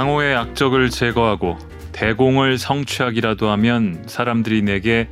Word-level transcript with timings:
강호의 0.00 0.34
악적을 0.34 0.88
제거하고 0.88 1.58
대공을 1.92 2.56
성취하기라도 2.56 3.50
하면 3.50 4.02
사람들이 4.06 4.62
내게 4.62 5.10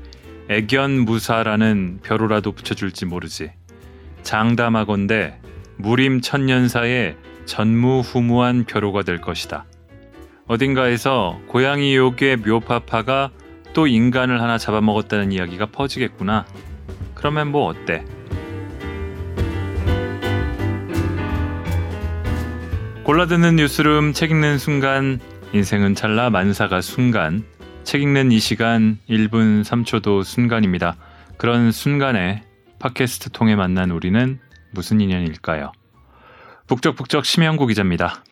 애견무사라는 0.48 1.98
벼로라도 2.02 2.52
붙여줄지 2.52 3.04
모르지. 3.04 3.52
장담하건대 4.22 5.40
무림 5.76 6.22
천년사의 6.22 7.16
전무후무한 7.44 8.64
벼로가 8.64 9.02
될 9.02 9.20
것이다. 9.20 9.66
어딘가에서 10.46 11.38
고양이 11.48 11.94
요괴 11.94 12.36
묘파파가 12.36 13.30
또 13.74 13.86
인간을 13.86 14.40
하나 14.40 14.56
잡아먹었다는 14.56 15.32
이야기가 15.32 15.66
퍼지겠구나. 15.66 16.46
그러면 17.14 17.48
뭐 17.48 17.66
어때? 17.66 18.06
골라듣는 23.08 23.56
뉴스룸 23.56 24.12
책 24.12 24.32
읽는 24.32 24.58
순간 24.58 25.18
인생은 25.54 25.94
찰나 25.94 26.28
만사가 26.28 26.82
순간 26.82 27.42
책 27.82 28.02
읽는 28.02 28.32
이 28.32 28.38
시간 28.38 28.98
1분 29.08 29.64
3초도 29.64 30.22
순간입니다. 30.24 30.94
그런 31.38 31.72
순간에 31.72 32.44
팟캐스트 32.78 33.30
통해 33.30 33.56
만난 33.56 33.92
우리는 33.92 34.38
무슨 34.72 35.00
인연일까요? 35.00 35.72
북적북적 36.66 37.24
심영구 37.24 37.68
기자입니다. 37.68 38.22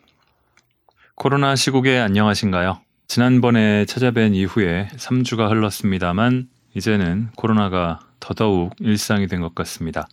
코로나 1.15 1.55
시국에 1.55 1.97
안녕하신가요? 1.97 2.79
지난번에 3.07 3.85
찾아뵌 3.85 4.35
이후에 4.35 4.89
3주가 4.95 5.49
흘렀습니다만 5.49 6.49
이제는 6.75 7.29
코로나가 7.35 7.99
더더욱 8.19 8.75
일상이 8.79 9.25
된 9.25 9.41
것 9.41 9.55
같습니다. 9.55 10.07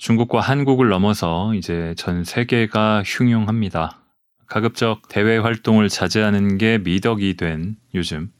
중국과 0.00 0.40
한국을 0.40 0.88
넘어서 0.88 1.54
이제 1.54 1.94
전 1.94 2.24
세계가 2.24 3.02
흉흉합니다. 3.04 3.98
가급적 4.46 5.06
대외 5.10 5.36
활동을 5.36 5.90
자제하는 5.90 6.56
게 6.56 6.78
미덕이 6.78 7.36
된 7.36 7.76
요즘 7.94 8.32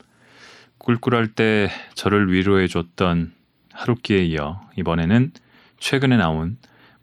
꿀꿀할 0.79 1.35
때 1.35 1.69
저를 1.93 2.33
위로해 2.33 2.67
줬던 2.67 3.35
하루키에 3.75 4.25
이어 4.25 4.63
이번에는 4.79 5.33
최근에 5.79 6.17
나온 6.17 6.57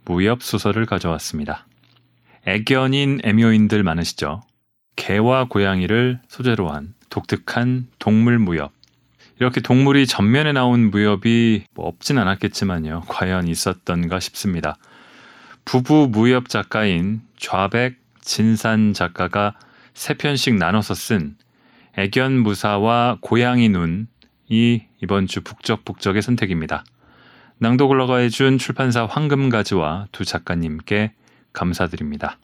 무협 0.06 0.42
소설을 0.42 0.88
가져왔습니다. 0.88 1.68
애견인 2.48 3.20
애묘인들 3.24 3.84
많으시죠? 3.84 4.42
개와 4.96 5.46
고양이를 5.50 6.20
소재로 6.30 6.70
한 6.70 6.96
독특한 7.12 7.90
동물 8.00 8.40
무협. 8.40 8.77
이렇게 9.40 9.62
동물이 9.62 10.08
전면에 10.08 10.52
나온 10.52 10.90
무협이 10.90 11.66
뭐 11.74 11.88
없진 11.88 12.18
않았겠지만요. 12.18 13.04
과연 13.08 13.48
있었던가 13.48 14.20
싶습니다. 14.20 14.78
부부 15.66 16.10
무협 16.12 16.50
작가인 16.50 17.22
좌백 17.38 17.98
진산 18.22 18.94
작가가 18.94 19.54
세 19.94 20.14
편씩 20.14 20.56
나눠서 20.56 20.94
쓴 20.94 21.36
애견 21.98 22.40
무사와 22.40 23.18
고양이 23.22 23.70
눈이 23.70 24.88
이번 25.02 25.28
주 25.28 25.42
북적북적의 25.42 26.22
선택입니다. 26.22 26.84
낭독을 27.60 28.00
허가해준 28.02 28.60
출판사 28.60 29.06
황금가지와 29.06 30.08
두 30.12 30.26
작가님께 30.26 31.14
감사드립니다. 31.54 32.38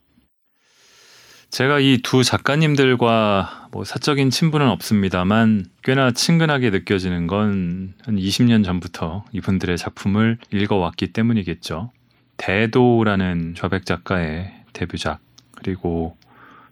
제가 1.54 1.80
이 1.80 2.00
두 2.02 2.24
작가님들과 2.24 3.68
뭐 3.72 3.84
사적인 3.84 4.32
친분은 4.32 4.68
없습니다만 4.70 5.68
꽤나 5.84 6.10
친근하게 6.10 6.72
느껴지는 6.72 7.28
건 7.28 7.94
한 8.04 8.16
20년 8.16 8.66
전부터 8.66 9.26
이분들의 9.34 9.78
작품을 9.78 10.40
읽어왔기 10.52 11.14
때문이겠죠. 11.14 11.92
대도라는 12.38 13.54
좌백 13.56 13.86
작가의 13.86 14.52
데뷔작 14.74 15.20
그리고 15.52 16.18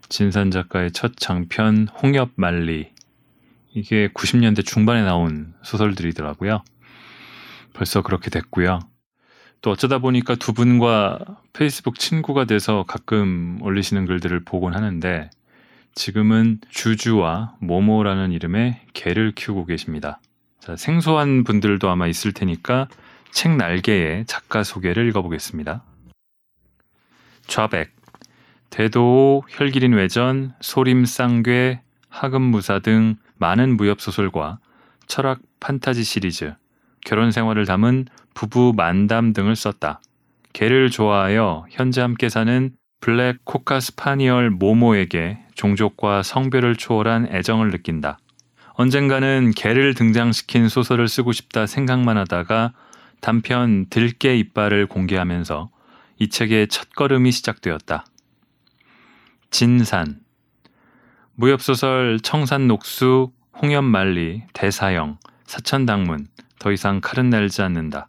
진산 0.08 0.50
작가의 0.50 0.90
첫 0.90 1.12
장편 1.16 1.86
홍엽 2.02 2.30
말리 2.34 2.90
이게 3.74 4.08
90년대 4.08 4.66
중반에 4.66 5.02
나온 5.02 5.54
소설들이더라고요. 5.62 6.64
벌써 7.72 8.02
그렇게 8.02 8.30
됐고요. 8.30 8.80
또 9.62 9.70
어쩌다 9.70 9.98
보니까 9.98 10.34
두 10.34 10.52
분과 10.52 11.20
페이스북 11.52 11.98
친구가 11.98 12.44
돼서 12.46 12.84
가끔 12.86 13.58
올리시는 13.62 14.06
글들을 14.06 14.40
보곤 14.40 14.74
하는데 14.74 15.30
지금은 15.94 16.58
주주와 16.68 17.54
모모라는 17.60 18.32
이름의 18.32 18.80
개를 18.92 19.32
키우고 19.32 19.66
계십니다. 19.66 20.20
자, 20.58 20.74
생소한 20.74 21.44
분들도 21.44 21.88
아마 21.88 22.08
있을 22.08 22.32
테니까 22.32 22.88
책 23.30 23.56
날개의 23.56 24.26
작가 24.26 24.64
소개를 24.64 25.08
읽어보겠습니다. 25.08 25.84
좌백, 27.46 27.94
대도, 28.70 29.44
혈기린 29.48 29.92
외전, 29.92 30.54
소림 30.60 31.04
쌍괴, 31.04 31.80
하금무사 32.08 32.80
등 32.80 33.16
많은 33.36 33.76
무협 33.76 34.00
소설과 34.00 34.58
철학 35.06 35.40
판타지 35.60 36.02
시리즈, 36.02 36.54
결혼 37.04 37.32
생활을 37.32 37.66
담은 37.66 38.06
부부 38.34 38.72
만담 38.76 39.32
등을 39.32 39.56
썼다. 39.56 40.00
개를 40.52 40.90
좋아하여 40.90 41.66
현재 41.70 42.00
함께 42.00 42.28
사는 42.28 42.70
블랙 43.00 43.44
코카 43.44 43.80
스파니얼 43.80 44.50
모모에게 44.50 45.38
종족과 45.54 46.22
성별을 46.22 46.76
초월한 46.76 47.28
애정을 47.32 47.70
느낀다. 47.70 48.18
언젠가는 48.74 49.52
개를 49.54 49.94
등장시킨 49.94 50.68
소설을 50.68 51.08
쓰고 51.08 51.32
싶다 51.32 51.66
생각만 51.66 52.16
하다가 52.16 52.72
단편 53.20 53.86
들깨 53.90 54.36
이빨을 54.36 54.86
공개하면서 54.86 55.70
이 56.18 56.28
책의 56.28 56.68
첫걸음이 56.68 57.32
시작되었다. 57.32 58.04
진산 59.50 60.20
무협소설 61.34 62.20
청산녹수, 62.22 63.32
홍연만리, 63.60 64.44
대사형, 64.52 65.18
사천당문, 65.44 66.26
더 66.62 66.70
이상 66.70 67.00
칼은 67.00 67.28
날지 67.28 67.60
않는다. 67.62 68.08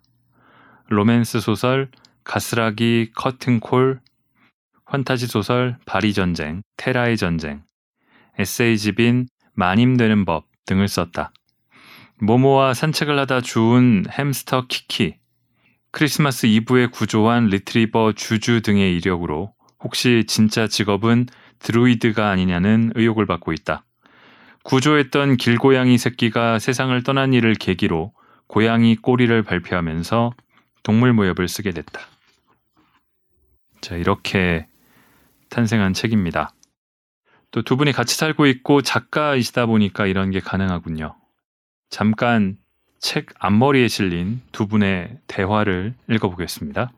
로맨스 0.90 1.40
소설 1.40 1.90
가스라기 2.24 3.09
커튼콜, 3.16 4.00
환타지 4.86 5.25
소설 5.25 5.80
바리 5.88 6.14
전쟁, 6.14 6.62
테라의 6.78 7.18
전쟁, 7.18 7.63
에세이집인 8.38 9.25
마님되는 9.56 10.25
법 10.25 10.46
등을 10.68 10.88
썼다. 10.88 11.34
모모와 12.19 12.75
산책을 12.75 13.18
하다 13.18 13.42
주운 13.42 14.06
햄스터 14.08 14.68
키키, 14.68 15.16
크리스마스 15.90 16.46
이브에 16.46 16.88
구조한 16.88 17.47
리트리버 17.47 18.12
주주 18.12 18.62
등의 18.62 18.96
이력으로 18.97 19.52
혹시 19.80 20.25
진짜 20.28 20.68
직업은 20.68 21.25
드루이드가 21.58 22.30
아니냐는 22.30 22.92
의혹을 22.94 23.25
받고 23.25 23.52
있다. 23.52 23.84
구조했던 24.63 25.38
길고양이 25.38 25.97
새끼가 25.97 26.59
세상을 26.59 27.02
떠난 27.02 27.34
일을 27.34 27.56
계기로 27.56 28.13
고양이 28.53 28.96
꼬리를 28.96 29.41
발표하면서 29.41 30.31
동물 30.84 31.12
무협을 31.12 31.47
쓰게 31.47 31.72
됐다. 31.72 32.02
자, 33.81 33.96
이렇게 33.96 34.68
탄생한 35.50 35.94
책입니다. 35.94 36.53
또 37.50 37.63
두 37.63 37.78
분이 37.78 37.94
같이 37.94 38.16
살고 38.16 38.46
있고 38.46 38.84
작가이시다 38.84 39.66
보니까 39.66 40.06
이런 40.06 40.30
게 40.30 40.40
가능하군요. 40.40 41.16
잠깐 41.90 42.59
책 43.00 43.34
앞머리에 43.40 43.88
실린 43.88 44.40
두 44.52 44.68
분의 44.68 45.18
대화를 45.25 45.96
읽어보겠습니다. 46.08 46.92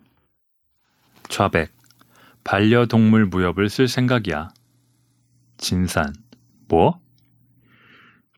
좌백, 1.30 1.72
반려동물 2.44 3.28
무협을 3.28 3.70
쓸 3.70 3.88
생각이야. 3.88 4.50
진산, 5.56 6.14
뭐? 6.68 7.00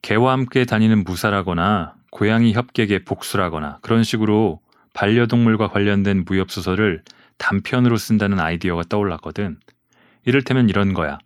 개와 0.04 0.34
함께 0.34 0.66
다니는 0.66 1.04
무사라거나 1.04 1.97
고양이 2.12 2.54
협객의 2.54 3.04
복수라거나 3.06 3.80
그런 3.82 4.04
식으로 4.04 4.62
반려동물과 4.94 5.70
관련된 5.70 6.26
무협소설을 6.26 7.04
단편으로 7.38 7.98
쓴다는 7.98 8.40
아이디어가 8.40 8.84
떠올랐거든. 8.90 9.60
이를테면 10.26 10.70
이런 10.70 10.94
거야. 10.94 11.20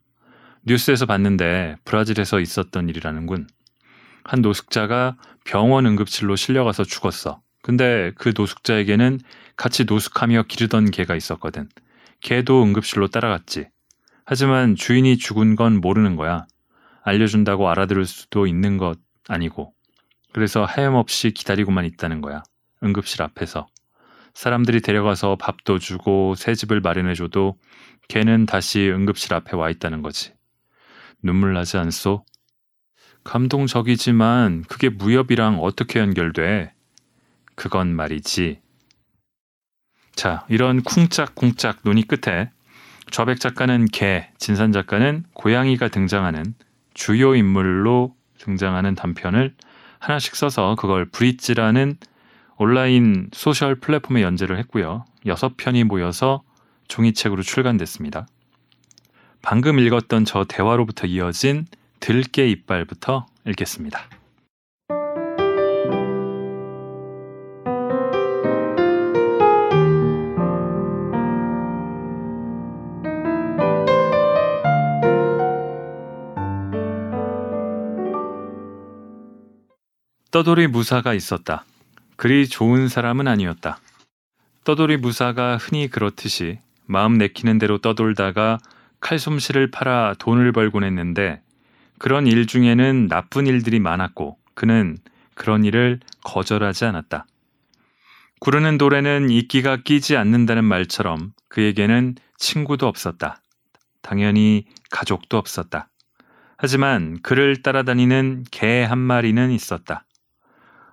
뉴스에서 0.64 1.06
봤는데 1.06 1.78
브라질에서 1.86 2.40
있었던 2.40 2.90
일이라는군. 2.90 3.48
한 4.24 4.42
노숙자가 4.42 5.18
병원 5.46 5.86
응급실로 5.86 6.36
실려가서 6.36 6.84
죽었어. 6.84 7.42
근데 7.64 8.12
그 8.16 8.34
노숙자에게는 8.36 9.20
같이 9.56 9.86
노숙하며 9.86 10.44
기르던 10.48 10.92
개가 10.92 11.16
있었거든. 11.16 11.70
개도 12.20 12.64
응급실로 12.64 13.08
따라갔지. 13.08 13.68
하지만 14.26 14.76
주인이 14.76 15.18
죽은 15.18 15.56
건 15.56 15.82
모르는 15.82 16.16
거야. 16.16 16.46
알려준다고 17.04 17.70
알아들을 17.70 18.06
수도 18.06 18.46
있는 18.48 18.78
것 18.78 19.00
아니고. 19.28 19.74
그래서 20.34 20.66
하염없이 20.66 21.32
기다리고만 21.32 21.86
있다는 21.86 22.22
거야. 22.22 22.44
응급실 22.84 23.22
앞에서. 23.22 23.68
사람들이 24.34 24.82
데려가서 24.82 25.36
밥도 25.36 25.80
주고 25.80 26.36
새 26.36 26.56
집을 26.56 26.80
마련해줘도 26.80 27.58
걔는 28.08 28.46
다시 28.46 28.90
응급실 28.90 29.34
앞에 29.34 29.56
와 29.56 29.70
있다는 29.70 30.02
거지. 30.02 30.34
눈물 31.22 31.54
나지 31.54 31.78
않소? 31.78 32.26
감동적이지만 33.24 34.64
그게 34.68 34.90
무협이랑 34.90 35.60
어떻게 35.60 36.00
연결돼? 36.00 36.74
그건 37.56 37.94
말이지. 37.96 38.62
자, 40.16 40.46
이런 40.50 40.82
쿵짝쿵짝 40.82 41.82
논의 41.84 42.04
끝에 42.04 42.50
좌백 43.12 43.40
작가는 43.40 43.86
개, 43.86 44.30
진산 44.38 44.72
작가는 44.72 45.26
고양이가 45.34 45.90
등장하는 45.90 46.56
주요 46.94 47.36
인물로 47.36 48.16
등장하는 48.40 48.96
단편을 48.96 49.56
하나씩 50.02 50.36
써서 50.36 50.76
그걸 50.78 51.06
브릿지라는 51.06 51.96
온라인 52.58 53.30
소셜 53.34 53.76
플랫폼에 53.76 54.24
연재를 54.24 54.58
했고요. 54.60 55.06
여섯 55.28 55.56
편이 55.58 55.84
모여서 55.84 56.42
종이책으로 56.88 57.44
출간됐습니다. 57.44 58.28
방금 59.42 59.80
읽었던 59.80 60.26
저 60.26 60.44
대화로부터 60.44 61.08
이어진 61.08 61.66
들깨 62.00 62.50
이빨부터 62.50 63.28
읽겠습니다. 63.46 64.21
떠돌이 80.32 80.68
무사가 80.68 81.14
있었다. 81.14 81.66
그리 82.16 82.48
좋은 82.48 82.88
사람은 82.88 83.28
아니었다. 83.28 83.80
떠돌이 84.64 84.98
무사가 84.98 85.58
흔히 85.58 85.90
그렇듯이 85.90 86.60
마음 86.86 87.18
내키는 87.18 87.58
대로 87.58 87.80
떠돌다가 87.80 88.58
칼솜씨를 89.02 89.72
팔아 89.72 90.16
돈을 90.20 90.54
벌곤 90.54 90.86
했는데 90.86 91.42
그런 92.00 92.28
일 92.28 92.48
중에는 92.48 93.08
나쁜 93.10 93.46
일들이 93.46 93.80
많았고 93.80 94.38
그는 94.54 94.98
그런 95.36 95.66
일을 95.66 96.00
거절하지 96.24 96.86
않았다. 96.86 97.26
구르는 98.40 98.78
돌에는 98.78 99.30
이끼가 99.30 99.78
끼지 99.84 100.16
않는다는 100.16 100.64
말처럼 100.64 101.34
그에게는 101.50 102.16
친구도 102.38 102.88
없었다. 102.88 103.42
당연히 104.02 104.66
가족도 104.90 105.38
없었다. 105.38 105.90
하지만 106.58 107.20
그를 107.22 107.62
따라다니는 107.62 108.46
개 108.50 108.84
한 108.84 108.98
마리는 108.98 109.52
있었다. 109.52 110.06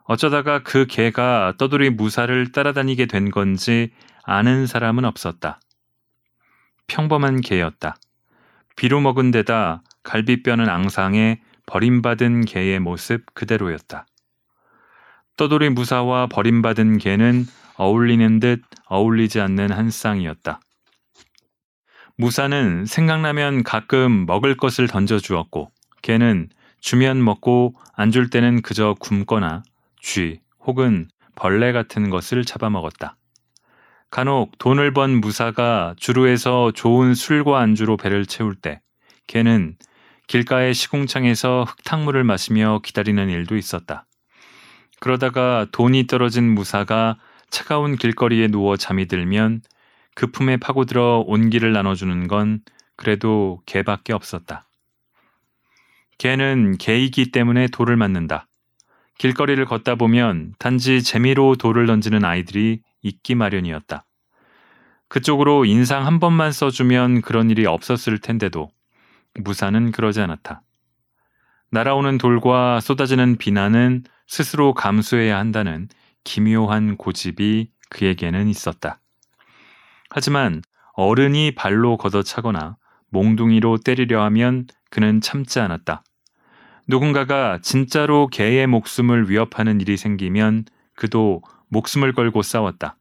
어쩌다가 0.09 0.63
그 0.63 0.87
개가 0.87 1.53
떠돌이 1.59 1.91
무사를 1.91 2.51
따라다니게 2.51 3.05
된 3.05 3.31
건지 3.31 3.93
아는 4.25 4.67
사람은 4.67 5.05
없었다. 5.05 5.61
평범한 6.87 7.43
개였다. 7.43 7.95
비로 8.75 9.01
먹은 9.01 9.31
데다 9.31 9.83
갈비뼈는 10.05 10.67
앙상해 10.71 11.43
버림받은 11.67 12.47
개의 12.47 12.81
모습 12.81 13.35
그대로였다. 13.35 14.07
떠돌이 15.37 15.69
무사와 15.69 16.29
버림받은 16.29 16.97
개는 16.97 17.45
어울리는 17.77 18.41
듯 18.41 18.63
어울리지 18.87 19.41
않는 19.43 19.71
한 19.71 19.91
쌍이었다. 19.91 20.59
무사는 22.17 22.87
생각나면 22.87 23.63
가끔 23.63 24.25
먹을 24.25 24.57
것을 24.57 24.89
던져주었고 24.89 25.71
개는 26.01 26.49
주면 26.81 27.23
먹고 27.23 27.75
안 27.95 28.11
줄 28.11 28.31
때는 28.31 28.63
그저 28.63 28.97
굶거나 28.99 29.63
쥐 30.01 30.41
혹은 30.61 31.09
벌레 31.35 31.73
같은 31.73 32.11
것을 32.11 32.45
잡아먹었다. 32.45 33.17
간혹 34.11 34.59
돈을 34.59 34.93
번 34.93 35.21
무사가 35.21 35.95
주루에서 35.99 36.73
좋은 36.73 37.15
술과 37.15 37.61
안주로 37.61 37.97
배를 37.97 38.27
채울 38.27 38.55
때 38.55 38.81
개는 39.27 39.77
길가의 40.27 40.75
시궁창에서 40.75 41.65
흙탕물을 41.65 42.25
마시며 42.25 42.81
기다리는 42.83 43.29
일도 43.29 43.57
있었다. 43.57 44.07
그러다가 45.01 45.67
돈이 45.73 46.07
떨어진 46.07 46.45
무사가 46.55 47.19
차가운 47.51 47.97
길거리에 47.97 48.49
누워 48.49 48.77
잠이 48.77 49.07
들면 49.07 49.63
그 50.15 50.27
품에 50.27 50.57
파고들어 50.57 51.25
온기를 51.27 51.73
나눠주는 51.73 52.27
건 52.29 52.61
그래도 52.97 53.63
개밖에 53.67 54.13
없었다. 54.13 54.69
개는 56.19 56.79
개이기 56.79 57.31
때문에 57.31 57.69
돌을 57.69 57.97
맞는다. 57.97 58.48
길거리를 59.19 59.65
걷다 59.65 59.97
보면 59.97 60.55
단지 60.59 61.03
재미로 61.03 61.57
돌을 61.57 61.87
던지는 61.87 62.25
아이들이 62.25 62.81
있기 63.03 63.35
마련이었다. 63.35 64.05
그쪽으로 65.09 65.65
인상 65.65 66.07
한 66.07 66.21
번만 66.21 66.53
써주면 66.53 67.23
그런 67.23 67.51
일이 67.51 67.67
없었을 67.67 68.19
텐데도 68.19 68.71
무사는 69.35 69.91
그러지 69.93 70.21
않았다. 70.21 70.63
날아오는 71.71 72.19
돌과 72.19 72.81
쏟아지는 72.81 73.37
비난은 73.37 74.05
스스로 74.27 74.75
감수해야 74.75 75.39
한다는 75.39 75.89
기묘한 76.25 76.97
고집이 76.97 77.71
그에게는 77.91 78.49
있었다. 78.49 79.01
하지만 80.11 80.63
어른이 80.95 81.55
발로 81.55 81.97
걷어차거나 81.97 82.77
몽둥이로 83.11 83.79
때리려 83.79 84.23
하면 84.25 84.67
그는 84.91 85.21
참지 85.21 85.61
않았다. 85.61 86.03
누군가가 86.89 87.59
진짜로 87.61 88.29
개의 88.29 88.67
목숨을 88.67 89.29
위협하는 89.29 89.79
일이 89.83 89.99
생기면 89.99 90.65
그도 90.97 91.43
목숨을 91.69 92.15
걸고 92.15 92.41
싸웠다. 92.41 92.97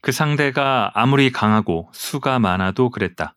그 0.00 0.12
상대가 0.12 0.92
아무리 0.94 1.32
강하고 1.32 1.88
수가 1.92 2.38
많아도 2.38 2.90
그랬다. 2.90 3.34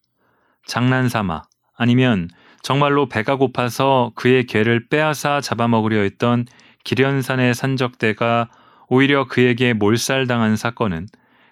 장난 0.68 1.10
삼아 1.10 1.42
아니면 1.76 2.30
정말로 2.62 3.10
배가 3.10 3.38
고파서 3.38 4.12
그의 4.14 4.46
개를 4.46 4.88
빼앗아 4.88 5.42
잡아먹으려 5.42 6.02
했던 6.02 6.46
기련산의 6.84 7.56
산적대가 7.56 8.50
오히려 8.88 9.26
그에게 9.26 9.74
몰살당한 9.74 10.58
사건은 10.58 11.08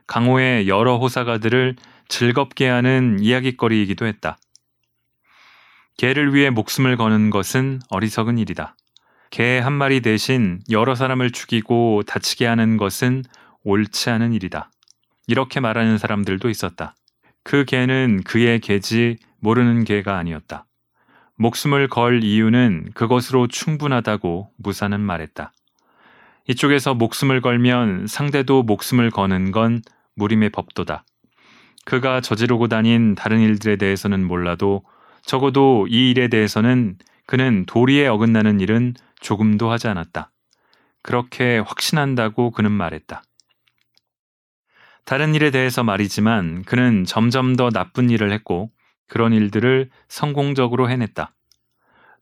강호의 0.06 0.68
여러 0.68 0.98
호사가들을 0.98 1.76
즐겁게 2.10 2.68
하는 2.68 3.18
이야기거리이기도 3.20 4.06
했다. 4.06 4.38
개를 5.98 6.34
위해 6.34 6.52
목숨을 6.52 6.96
거는 6.96 7.32
것은 7.32 7.80
어리석은 7.90 8.38
일이다. 8.38 8.76
개 9.32 9.60
한 9.60 9.74
마리 9.74 10.00
대신 10.02 10.62
여러 10.70 10.96
사람을 10.96 11.32
죽이고 11.32 12.04
다치게 12.06 12.46
하는 12.46 12.78
것은 12.78 13.24
옳지 13.64 14.10
않은 14.12 14.32
일이다. 14.34 14.70
이렇게 15.26 15.60
말하는 15.60 15.98
사람들도 15.98 16.50
있었다. 16.50 16.96
그 17.44 17.66
개는 17.66 18.22
그의 18.24 18.60
개지 18.60 19.18
모르는 19.40 19.84
개가 19.84 20.18
아니었다. 20.18 20.66
목숨을 21.36 21.88
걸 21.88 22.24
이유는 22.24 22.92
그것으로 22.94 23.48
충분하다고 23.48 24.52
무사는 24.58 25.00
말했다. 25.00 25.52
이쪽에서 26.48 26.94
목숨을 26.94 27.42
걸면 27.42 28.08
상대도 28.08 28.64
목숨을 28.64 29.12
거는 29.12 29.52
건 29.52 29.82
무림의 30.16 30.52
법도다. 30.52 31.04
그가 31.86 32.22
저지르고 32.22 32.68
다닌 32.68 33.16
다른 33.16 33.40
일들에 33.40 33.76
대해서는 33.76 34.26
몰라도 34.26 34.84
적어도 35.24 35.88
이 35.90 36.12
일에 36.12 36.28
대해서는 36.28 36.98
그는 37.26 37.66
도리에 37.66 38.08
어긋나는 38.08 38.60
일은 38.60 38.94
조금도 39.20 39.70
하지 39.70 39.88
않았다. 39.88 40.32
그렇게 41.04 41.60
확신한다고 41.60 42.52
그는 42.52 42.72
말했다. 42.72 43.24
다른 45.06 45.36
일에 45.36 45.52
대해서 45.52 45.84
말이지만 45.84 46.64
그는 46.64 47.06
점점 47.06 47.56
더 47.56 47.70
나쁜 47.70 48.10
일을 48.10 48.32
했고 48.32 48.72
그런 49.08 49.34
일들을 49.34 49.90
성공적으로 50.10 50.90
해냈다. 50.90 51.34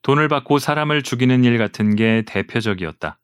돈을 0.03 0.27
받고 0.27 0.59
사람을 0.59 1.01
죽이는 1.01 1.43
일 1.43 1.57
같은 1.57 1.95
게 1.95 2.23
대표적이었다. 2.27 3.17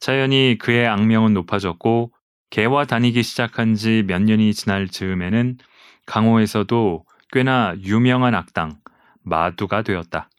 자연히 0.00 0.56
그의 0.58 0.86
악명은 0.86 1.34
높아졌고 1.34 2.12
개와 2.48 2.86
다니기 2.86 3.22
시작한 3.22 3.74
지 3.74 4.02
몇 4.06 4.22
년이 4.22 4.54
지날 4.54 4.88
즈음에는 4.88 5.58
강호에서도 6.06 7.04
꽤나 7.32 7.74
유명한 7.82 8.34
악당, 8.34 8.78
마두가 9.26 9.82
되었다. 9.82 10.30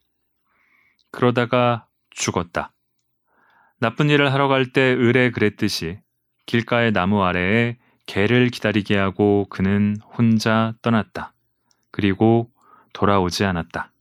그러다가 1.11 1.85
죽었다. 2.09 2.73
나쁜 3.79 4.09
일을 4.09 4.33
하러 4.33 4.47
갈 4.47 4.71
때 4.71 4.93
을에 4.93 5.29
그랬듯이 5.29 5.99
길가의 6.47 6.93
나무 6.93 7.23
아래에 7.23 7.77
개를 8.07 8.49
기다리게 8.49 8.97
하고 8.97 9.45
그는 9.49 9.97
혼자 10.17 10.73
떠났다. 10.81 11.33
그리고 11.91 12.49
돌아오지 12.93 13.43
않았다. 13.43 13.91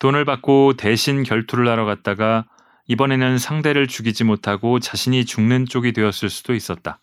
돈을 0.00 0.24
받고 0.24 0.74
대신 0.76 1.22
결투를 1.22 1.68
하러 1.68 1.84
갔다가 1.84 2.44
이번에는 2.88 3.38
상대를 3.38 3.86
죽이지 3.86 4.24
못하고 4.24 4.80
자신이 4.80 5.24
죽는 5.24 5.66
쪽이 5.66 5.92
되었을 5.92 6.28
수도 6.28 6.54
있었다. 6.54 6.98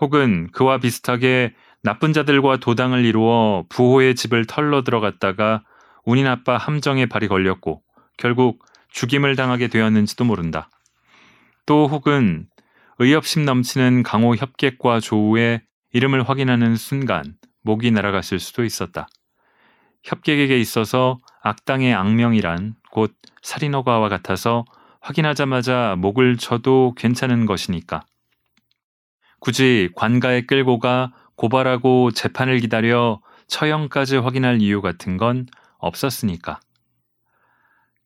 혹은 0.00 0.48
그와 0.52 0.78
비슷하게 0.78 1.54
나쁜 1.82 2.12
자들과 2.12 2.58
도당을 2.58 3.04
이루어 3.04 3.64
부호의 3.70 4.14
집을 4.14 4.46
털러 4.46 4.82
들어갔다가 4.82 5.62
운이 6.10 6.24
나빠 6.24 6.56
함정에 6.56 7.06
발이 7.06 7.28
걸렸고 7.28 7.82
결국 8.16 8.64
죽임을 8.88 9.36
당하게 9.36 9.68
되었는지도 9.68 10.24
모른다. 10.24 10.68
또 11.66 11.86
혹은 11.86 12.48
의협심 12.98 13.44
넘치는 13.44 14.02
강호 14.02 14.34
협객과 14.34 14.98
조우의 14.98 15.62
이름을 15.92 16.28
확인하는 16.28 16.74
순간 16.74 17.36
목이 17.62 17.92
날아갔을 17.92 18.40
수도 18.40 18.64
있었다. 18.64 19.06
협객에게 20.02 20.58
있어서 20.58 21.18
악당의 21.42 21.94
악명이란 21.94 22.74
곧 22.90 23.14
살인허가와 23.42 24.08
같아서 24.08 24.64
확인하자마자 25.00 25.94
목을 25.96 26.38
쳐도 26.38 26.94
괜찮은 26.96 27.46
것이니까. 27.46 28.04
굳이 29.38 29.90
관가에 29.94 30.40
끌고 30.42 30.80
가 30.80 31.12
고발하고 31.36 32.10
재판을 32.10 32.58
기다려 32.58 33.20
처형까지 33.46 34.16
확인할 34.16 34.60
이유 34.60 34.82
같은 34.82 35.16
건 35.16 35.46
없었으니까. 35.80 36.60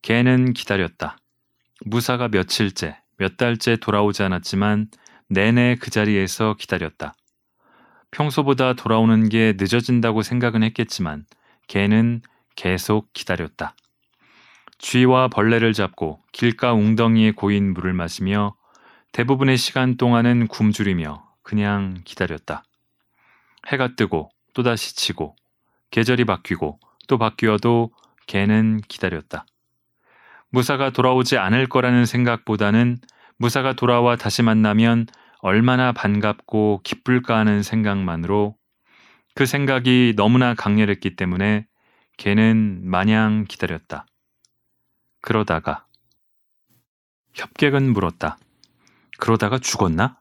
걔는 0.02 0.52
기다렸다. 0.52 1.16
무사가 1.85 2.28
며칠째, 2.28 2.99
몇 3.16 3.37
달째 3.37 3.76
돌아오지 3.76 4.23
않았지만 4.23 4.88
내내 5.28 5.76
그 5.81 5.90
자리에서 5.90 6.54
기다렸다. 6.59 7.14
평소보다 8.11 8.75
돌아오는 8.75 9.28
게 9.28 9.54
늦어진다고 9.57 10.23
생각은 10.23 10.62
했겠지만 10.62 11.26
걔는 11.66 12.23
계속 12.54 13.12
기다렸다. 13.12 13.75
쥐와 14.78 15.28
벌레를 15.28 15.73
잡고 15.73 16.21
길가 16.33 16.75
웅덩이에 16.75 17.33
고인 17.33 17.73
물을 17.73 17.93
마시며 17.93 18.54
대부분의 19.12 19.57
시간 19.57 19.97
동안은 19.97 20.49
굶주리며 20.49 21.25
그냥 21.43 22.02
기다렸다. 22.04 22.64
해가 23.69 23.97
뜨고 23.97 24.31
또다시 24.52 24.95
치고 24.97 25.37
계절이 25.90 26.25
바뀌고 26.25 26.78
또 27.08 27.18
바뀌어도 27.18 27.90
걔는 28.26 28.80
기다렸다. 28.88 29.46
무사가 30.50 30.90
돌아오지 30.90 31.37
않을 31.37 31.68
거라는 31.68 32.06
생각보다는 32.06 32.99
무사가 33.37 33.73
돌아와 33.73 34.16
다시 34.16 34.42
만나면 34.42 35.06
얼마나 35.40 35.92
반갑고 35.92 36.80
기쁠까 36.84 37.37
하는 37.37 37.62
생각만으로 37.62 38.56
그 39.34 39.46
생각이 39.46 40.14
너무나 40.16 40.54
강렬했기 40.54 41.16
때문에 41.16 41.66
걔는 42.16 42.82
마냥 42.84 43.44
기다렸다. 43.49 44.06
그러다가 45.20 45.87
협객은 47.34 47.92
물었다. 47.92 48.38
그러다가 49.18 49.58
죽었나? 49.58 50.20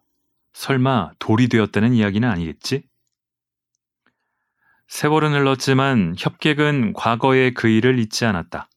설마 0.53 1.11
돌이 1.19 1.47
되었다는 1.47 1.93
이야기는 1.93 2.27
아니겠지? 2.27 2.83
세월은 4.93 5.33
흘렀지만 5.33 6.13
협객은 6.19 6.93
과거의 6.93 7.55
그 7.55 7.67
일을 7.67 7.97
잊지 7.97 8.25
않았다. 8.25 8.69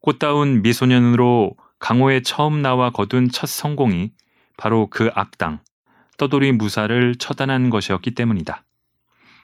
꽃다운 0.00 0.62
미소년으로 0.62 1.54
강호에 1.78 2.22
처음 2.22 2.60
나와 2.60 2.90
거둔 2.90 3.30
첫 3.30 3.48
성공이 3.48 4.10
바로 4.56 4.88
그 4.90 5.10
악당, 5.14 5.60
떠돌이 6.18 6.50
무사를 6.50 7.14
처단한 7.14 7.70
것이었기 7.70 8.16
때문이다. 8.16 8.64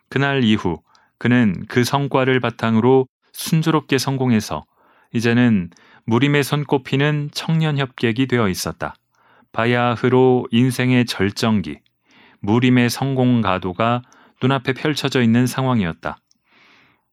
그날 0.09 0.43
이후 0.43 0.83
그는 1.19 1.64
그 1.69 1.85
성과를 1.85 2.40
바탕으로 2.40 3.07
순조롭게 3.33 3.99
성공해서 3.99 4.64
이제는 5.12 5.71
무림에 6.07 6.43
손꼽히는 6.43 7.31
청년 7.33 7.79
협객이 7.79 8.26
되어 8.26 8.49
있었다. 8.49 8.97
바야흐로 9.52 10.49
인생의 10.50 11.07
절정기, 11.07 11.79
무림의 12.40 12.90
성공 12.90 13.43
가도가 13.43 14.02
눈앞에 14.42 14.73
펼쳐져 14.73 15.23
있는 15.23 15.47
상황이었다. 15.47 16.18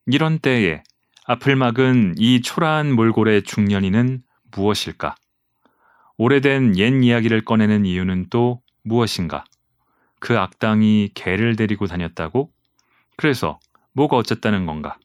이런 0.05 0.39
때에 0.39 0.83
앞을 1.25 1.55
막은 1.55 2.15
이 2.17 2.41
초라한 2.41 2.93
몰골의 2.93 3.43
중년이는 3.43 4.23
무엇일까? 4.51 5.15
오래된 6.17 6.77
옛 6.77 7.03
이야기를 7.03 7.43
꺼내는 7.43 7.85
이유는 7.85 8.27
또 8.29 8.61
무엇인가? 8.83 9.43
그 10.19 10.37
악당이 10.37 11.11
개를 11.13 11.55
데리고 11.55 11.85
다녔다고? 11.85 12.51
그래서 13.17 13.59
뭐가 13.91 14.15
어쨌다는 14.17 14.65
건가? 14.65 14.97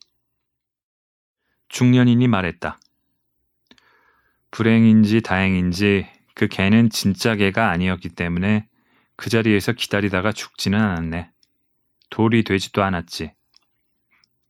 중년인이 1.69 2.29
말했다. 2.29 2.79
불행인지 4.51 5.23
다행인지 5.23 6.07
그 6.35 6.47
개는 6.47 6.91
진짜 6.91 7.35
개가 7.35 7.71
아니었기 7.71 8.11
때문에 8.11 8.69
그 9.17 9.31
자리에서 9.31 9.73
기다리다가 9.73 10.33
죽지는 10.33 10.79
않았네. 10.79 11.31
돌이 12.13 12.45
되지도 12.45 12.83
않았지. 12.85 13.33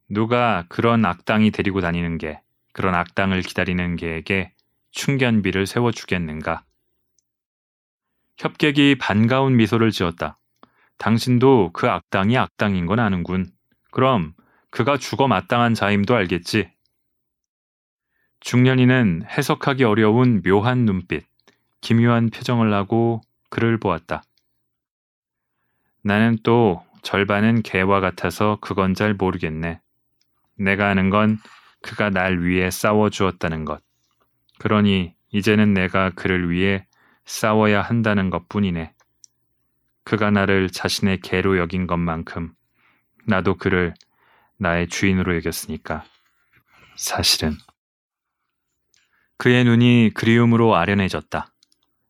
누가 0.09 0.66
그런 0.69 1.04
악당이 1.04 1.52
데리고 1.52 1.81
다니는 1.81 2.19
게, 2.19 2.40
그런 2.73 2.97
악당을 2.97 3.42
기다리는 3.42 3.95
개에게 3.95 4.52
충견비를 4.90 5.69
세워주겠는가? 5.69 6.64
협객이 8.37 8.97
반가운 8.99 9.57
미소를 9.57 9.92
지었다. 9.92 10.38
당신도 10.99 11.71
그 11.73 11.88
악당이 11.88 12.37
악당인 12.37 12.87
건 12.87 12.99
아는군. 12.99 13.52
그럼 13.92 14.35
그가 14.71 14.97
죽어 14.97 15.28
마땅한 15.28 15.75
자임도 15.75 16.16
알겠지. 16.16 16.69
중년이는 18.40 19.23
해석하기 19.28 19.85
어려운 19.85 20.42
묘한 20.42 20.78
눈빛, 20.85 21.25
기묘한 21.81 22.31
표정을 22.31 22.75
하고 22.75 23.21
그를 23.50 23.78
보았다. 23.78 24.25
나는 26.02 26.38
또 26.42 26.85
절반은 27.03 27.63
개와 27.63 28.01
같아서 28.01 28.59
그건 28.61 28.95
잘 28.95 29.15
모르겠네. 29.15 29.81
내가 30.57 30.89
아는 30.89 31.11
건 31.11 31.39
그가 31.83 32.11
날 32.11 32.43
위해 32.43 32.71
싸워 32.71 33.11
주었다는 33.11 33.65
것. 33.65 33.83
그러니 34.59 35.15
이제는 35.31 35.75
내가 35.75 36.11
그를 36.11 36.51
위해 36.51 36.87
싸워야 37.25 37.83
한다는 37.83 38.31
것 38.31 38.49
뿐이네. 38.49 38.95
그가 40.05 40.31
나를 40.31 40.71
자신의 40.71 41.21
개로 41.21 41.59
여긴 41.59 41.87
것만큼 41.87 42.53
나도 43.27 43.57
그를 43.57 43.95
나의 44.59 44.89
주인으로 44.89 45.35
여겼으니까. 45.37 46.05
사실은. 46.97 47.57
그의 49.39 49.65
눈이 49.65 50.11
그리움으로 50.15 50.77
아련해졌다. 50.77 51.47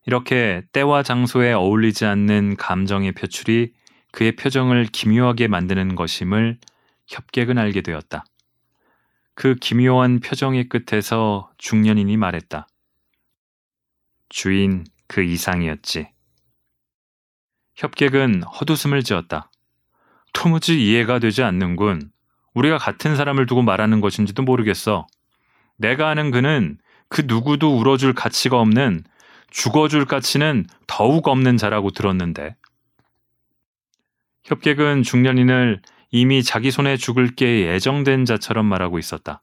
이렇게 0.05 0.63
때와 0.73 1.03
장소에 1.03 1.53
어울리지 1.53 2.05
않는 2.05 2.57
감정의 2.57 3.13
표출이 3.13 3.73
그의 4.12 4.37
표정을 4.37 4.87
기묘하게 4.87 5.49
만드는 5.49 5.97
것임을 5.97 6.59
협객은 7.09 7.59
알게 7.59 7.81
되었다. 7.81 8.25
그 9.35 9.54
기묘한 9.57 10.21
표정의 10.21 10.69
끝에서 10.69 11.50
중년인이 11.59 12.16
말했다. 12.16 12.69
주인 14.28 14.85
그 15.09 15.23
이상이었지. 15.23 16.09
협객은 17.75 18.42
헛웃음을 18.45 19.02
지었다. 19.02 19.50
도무지 20.33 20.83
이해가 20.83 21.19
되지 21.19 21.42
않는군. 21.42 22.11
우리가 22.54 22.78
같은 22.78 23.16
사람을 23.16 23.47
두고 23.47 23.62
말하는 23.62 24.00
것인지도 24.00 24.42
모르겠어. 24.42 25.07
내가 25.76 26.11
아는 26.11 26.31
그는 26.31 26.78
그 27.09 27.23
누구도 27.26 27.78
울어줄 27.78 28.12
가치가 28.12 28.61
없는 28.61 29.04
죽어줄 29.50 30.04
가치는 30.04 30.66
더욱 30.87 31.28
없는 31.28 31.57
자라고 31.57 31.90
들었는데. 31.90 32.57
협객은 34.45 35.03
중년인을 35.03 35.83
이미 36.11 36.43
자기 36.43 36.71
손에 36.71 36.97
죽을 36.97 37.35
게 37.35 37.67
예정된 37.67 38.25
자처럼 38.25 38.67
말하고 38.67 38.99
있었다. 38.99 39.41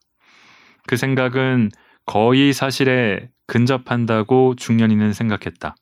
그 0.86 0.96
생각은 0.96 1.70
거의 2.06 2.52
사실에 2.52 3.28
근접한다고 3.46 4.54
중년인은 4.56 5.12
생각했다. 5.12 5.74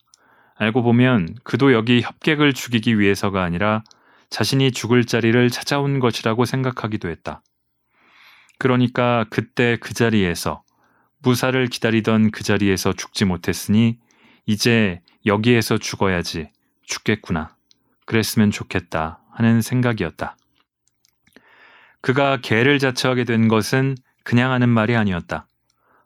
알고 0.56 0.82
보면 0.82 1.36
그도 1.44 1.72
여기 1.72 2.00
협객을 2.00 2.52
죽이기 2.52 2.98
위해서가 2.98 3.42
아니라 3.42 3.84
자신이 4.30 4.72
죽을 4.72 5.04
자리를 5.04 5.50
찾아온 5.50 6.00
것이라고 6.00 6.44
생각하기도 6.44 7.08
했다. 7.08 7.42
그러니까 8.58 9.24
그때 9.30 9.76
그 9.80 9.94
자리에서 9.94 10.62
무사를 11.20 11.66
기다리던 11.66 12.30
그 12.30 12.42
자리에서 12.42 12.92
죽지 12.92 13.24
못했으니 13.24 13.98
이제 14.46 15.00
여기에서 15.26 15.78
죽어야지 15.78 16.50
죽겠구나. 16.84 17.57
그랬으면 18.08 18.50
좋겠다 18.50 19.20
하는 19.30 19.60
생각이었다. 19.60 20.36
그가 22.00 22.38
개를 22.40 22.78
자처하게 22.78 23.24
된 23.24 23.48
것은 23.48 23.96
그냥 24.24 24.50
하는 24.52 24.68
말이 24.68 24.96
아니었다. 24.96 25.46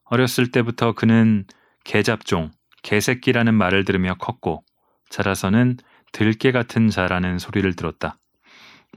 어렸을 0.05 0.51
때부터 0.51 0.93
그는 0.93 1.45
개잡종, 1.85 2.51
개새끼라는 2.83 3.55
말을 3.55 3.85
들으며 3.85 4.15
컸고 4.15 4.65
자라서는 5.11 5.77
들개 6.13 6.51
같은 6.51 6.91
자라는 6.91 7.39
소리를 7.39 7.75
들었다. 7.75 8.19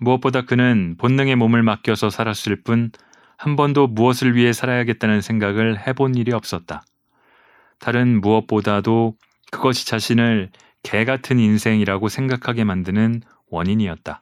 무엇보다 0.02 0.42
그는 0.42 0.96
본능의 0.98 1.36
몸을 1.36 1.64
맡겨서 1.64 2.10
살았을 2.10 2.64
뿐 2.64 2.92
한 3.38 3.56
번도 3.56 3.88
무엇을 3.88 4.36
위해 4.36 4.54
살아야겠다는 4.54 5.22
생각을 5.22 5.88
해본 5.88 6.16
일이 6.16 6.32
없었다. 6.32 6.84
다른 7.80 8.22
무엇보다도 8.22 9.16
그것이 9.52 9.86
자신을 9.86 10.50
개 10.86 11.04
같은 11.04 11.39
인생이라고 11.39 12.10
생각하게 12.10 12.63
만드는 12.63 13.22
원인이었다. 13.50 14.22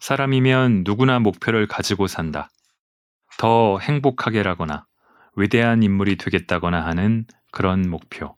사람이면 0.00 0.82
누구나 0.84 1.20
목표를 1.20 1.68
가지고 1.68 2.08
산다. 2.08 2.50
더 3.38 3.78
행복하게라거나 3.78 4.86
위대한 5.36 5.84
인물이 5.84 6.16
되겠다거나 6.16 6.84
하는 6.84 7.26
그런 7.52 7.88
목표. 7.88 8.36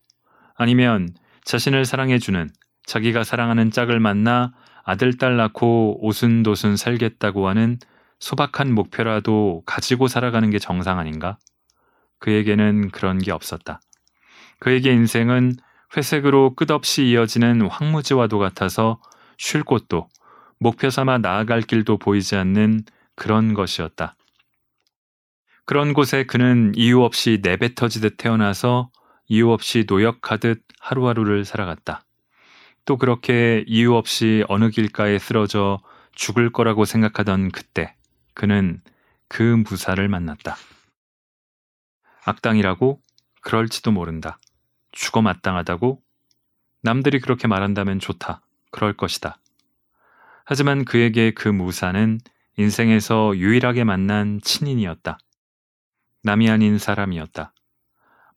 아니면 0.54 1.08
자신을 1.44 1.86
사랑해주는 1.86 2.50
자기가 2.84 3.24
사랑하는 3.24 3.70
짝을 3.70 4.00
만나 4.00 4.52
아들, 4.84 5.16
딸 5.16 5.38
낳고 5.38 6.04
오순도순 6.06 6.76
살겠다고 6.76 7.48
하는 7.48 7.78
소박한 8.18 8.74
목표라도 8.74 9.62
가지고 9.64 10.08
살아가는 10.08 10.50
게 10.50 10.58
정상 10.58 10.98
아닌가? 10.98 11.38
그에게는 12.18 12.90
그런 12.90 13.18
게 13.18 13.32
없었다. 13.32 13.80
그에게 14.58 14.92
인생은 14.92 15.54
회색으로 15.96 16.54
끝없이 16.54 17.06
이어지는 17.06 17.62
황무지와도 17.68 18.38
같아서 18.38 19.00
쉴 19.36 19.62
곳도 19.62 20.08
목표 20.58 20.90
삼아 20.90 21.18
나아갈 21.18 21.62
길도 21.62 21.98
보이지 21.98 22.36
않는 22.36 22.84
그런 23.14 23.54
것이었다. 23.54 24.16
그런 25.64 25.92
곳에 25.92 26.24
그는 26.24 26.72
이유 26.76 27.02
없이 27.02 27.40
내뱉어지듯 27.42 28.16
태어나서 28.16 28.90
이유 29.26 29.50
없이 29.50 29.84
노역하듯 29.86 30.62
하루하루를 30.80 31.44
살아갔다. 31.44 32.04
또 32.84 32.96
그렇게 32.96 33.64
이유 33.66 33.94
없이 33.94 34.44
어느 34.48 34.70
길가에 34.70 35.18
쓰러져 35.18 35.78
죽을 36.14 36.50
거라고 36.50 36.86
생각하던 36.86 37.50
그때 37.50 37.94
그는 38.32 38.80
그 39.28 39.42
무사를 39.42 40.08
만났다. 40.08 40.56
악당이라고? 42.24 43.00
그럴지도 43.42 43.92
모른다. 43.92 44.38
죽어 44.98 45.22
마땅하다고? 45.22 46.02
남들이 46.82 47.20
그렇게 47.20 47.46
말한다면 47.46 48.00
좋다. 48.00 48.42
그럴 48.72 48.96
것이다. 48.96 49.38
하지만 50.44 50.84
그에게 50.84 51.30
그 51.30 51.48
무사는 51.48 52.18
인생에서 52.56 53.36
유일하게 53.36 53.84
만난 53.84 54.40
친인이었다. 54.42 55.18
남이 56.24 56.50
아닌 56.50 56.78
사람이었다. 56.78 57.52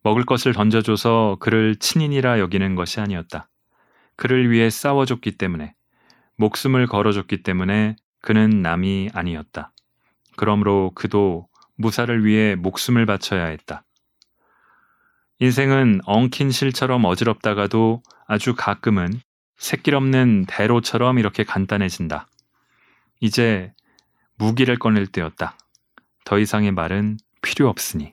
먹을 0.04 0.24
것을 0.24 0.52
던져줘서 0.52 1.38
그를 1.40 1.74
친인이라 1.74 2.38
여기는 2.38 2.76
것이 2.76 3.00
아니었다. 3.00 3.48
그를 4.14 4.48
위해 4.48 4.70
싸워줬기 4.70 5.38
때문에, 5.38 5.74
목숨을 6.36 6.86
걸어줬기 6.86 7.42
때문에 7.42 7.96
그는 8.20 8.62
남이 8.62 9.10
아니었다. 9.12 9.72
그러므로 10.36 10.92
그도 10.94 11.48
무사를 11.74 12.24
위해 12.24 12.54
목숨을 12.54 13.04
바쳐야 13.04 13.46
했다. 13.46 13.84
인생은 15.42 16.02
엉킨 16.04 16.52
실처럼 16.52 17.04
어지럽다가도 17.04 18.04
아주 18.28 18.54
가끔은 18.56 19.20
새길 19.56 19.96
없는 19.96 20.44
대로처럼 20.46 21.18
이렇게 21.18 21.42
간단해진다. 21.42 22.28
이제 23.18 23.72
무기를 24.36 24.78
꺼낼 24.78 25.08
때였다. 25.08 25.58
더 26.24 26.38
이상의 26.38 26.70
말은 26.70 27.16
필요 27.42 27.68
없으니. 27.68 28.12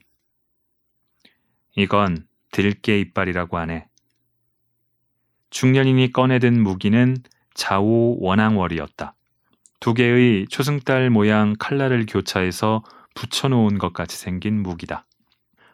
이건 1.75 2.25
들깨 2.51 2.99
이빨이라고 2.99 3.59
하네. 3.59 3.85
중년인이 5.51 6.11
꺼내든 6.11 6.59
무기는 6.63 7.15
좌우 7.53 8.17
원앙월이었다. 8.21 9.13
두 9.79 9.93
개의 9.93 10.47
초승달 10.47 11.11
모양 11.11 11.53
칼날을 11.59 12.07
교차해서 12.07 12.83
붙여놓은 13.13 13.77
것 13.77 13.93
같이 13.93 14.17
생긴 14.17 14.63
무기다. 14.63 15.05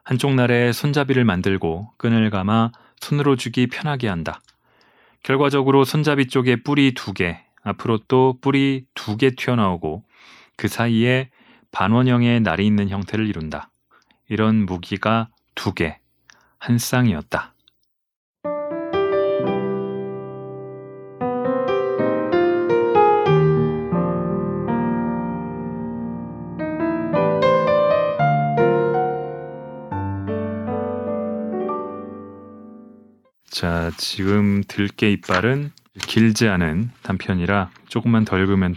한쪽 0.05 0.35
날에 0.35 0.71
손잡이를 0.71 1.25
만들고 1.25 1.91
끈을 1.97 2.29
감아 2.29 2.71
손으로 3.01 3.35
쥐기 3.35 3.67
편하게 3.67 4.07
한다. 4.07 4.39
결과적으로 5.23 5.83
손잡이 5.83 6.27
쪽에 6.27 6.57
뿔이 6.57 6.93
두 6.93 7.11
개, 7.11 7.39
앞으로 7.63 7.97
또 8.07 8.37
뿔이 8.39 8.85
두 8.93 9.17
개 9.17 9.31
튀어나오고 9.31 10.03
그 10.57 10.67
사이에 10.67 11.31
반원형의 11.71 12.41
날이 12.41 12.67
있는 12.67 12.89
형태를 12.89 13.27
이룬다. 13.27 13.71
이런 14.29 14.67
무기가 14.67 15.29
두 15.55 15.73
개, 15.73 15.97
한 16.59 16.77
쌍이었다. 16.77 17.54
자, 33.55 33.89
지금 33.95 34.65
들깨 34.67 35.13
이빨은 35.13 35.71
길지 35.97 36.49
않은 36.49 36.91
단편이라 37.03 37.71
조금만 37.87 38.25
더 38.25 38.37
읽으면 38.37 38.75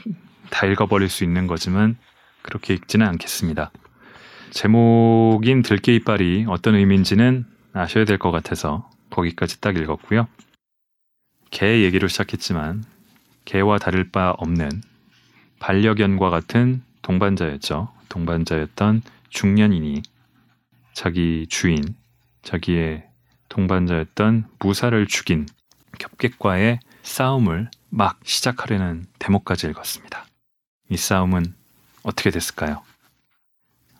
다 0.51 0.69
읽어버릴 0.69 1.09
수 1.09 1.25
있는 1.25 1.49
거지만 1.49 1.97
그렇게 2.43 2.75
읽지는 2.75 3.05
않겠습니다. 3.09 3.73
제목인 4.51 5.63
들깨 5.63 5.97
이빨이 5.97 6.45
어떤 6.47 6.77
의미인지는 6.77 7.45
아셔야 7.73 8.05
될 8.05 8.19
것 8.19 8.31
같아서 8.31 8.89
거기까지 9.11 9.61
딱 9.61 9.77
읽었고요. 9.77 10.29
개 11.51 11.83
얘기로 11.83 12.07
시작했지만 12.07 12.85
개와 13.47 13.79
다를 13.79 14.13
바 14.13 14.31
없는 14.31 14.71
반려견과 15.59 16.31
같은 16.31 16.85
동반자였죠. 17.03 17.93
동반자였던 18.11 19.03
중년인이 19.31 20.03
자기 20.93 21.49
주인, 21.49 21.83
자기의 22.43 23.08
동반자였던 23.49 24.47
무사를 24.59 25.07
죽인 25.07 25.47
겹객과의 25.99 26.81
싸움을 27.03 27.71
막 27.91 28.19
시작하려는 28.25 29.07
대목까지 29.19 29.67
읽었습니다. 29.69 30.27
이 30.91 30.97
싸움은 30.97 31.55
어떻게 32.03 32.31
됐을까요? 32.31 32.83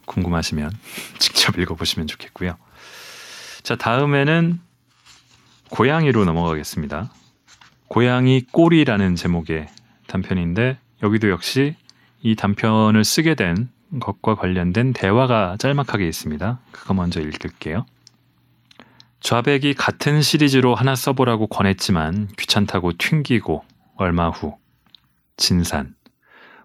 궁금하시면 0.07 0.71
직접 1.19 1.59
읽어보시면 1.59 2.07
좋겠고요. 2.07 2.57
자, 3.63 3.77
다음에는 3.77 4.61
고양이로 5.71 6.25
넘어가겠습니다. 6.25 7.13
고양이 7.89 8.43
꼬리라는 8.43 9.17
제목의 9.17 9.69
단편인데 10.07 10.79
여기도 11.03 11.29
역시 11.29 11.77
이 12.23 12.35
단편을 12.35 13.05
쓰게 13.05 13.35
된 13.35 13.69
것과 14.01 14.35
관련된 14.35 14.93
대화가 14.93 15.57
짤막하게 15.59 16.07
있습니다. 16.09 16.61
그거 16.73 16.95
먼저 16.95 17.21
읽을게요. 17.21 17.87
좌백이 19.21 19.75
같은 19.75 20.23
시리즈로 20.23 20.75
하나 20.75 20.95
써보라고 20.95 21.49
권했지만 21.49 22.29
귀찮다고 22.39 22.93
튕기고 22.99 23.65
얼마 23.97 24.31
후 24.31 24.57
진산 25.37 25.97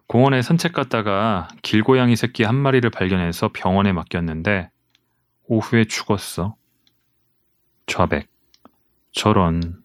공원에 0.08 0.42
산책 0.42 0.74
갔다가 0.74 1.48
길고양이 1.64 2.16
새끼 2.16 2.44
한 2.44 2.56
마리를 2.56 2.88
발견해서 2.90 3.50
병원에 3.54 3.92
맡겼는데 3.92 4.70
오후에 5.46 5.86
죽었어. 5.86 6.56
좌백 7.88 8.30
저런 9.12 9.84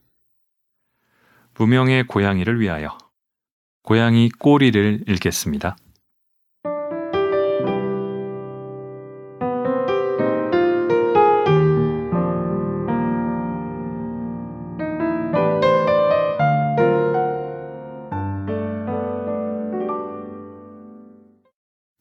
무명의 1.55 2.07
고양이를 2.07 2.61
위하여 2.61 2.97
고양이 3.83 4.29
꼬리를 4.29 5.05
읽겠습니다. 5.09 5.77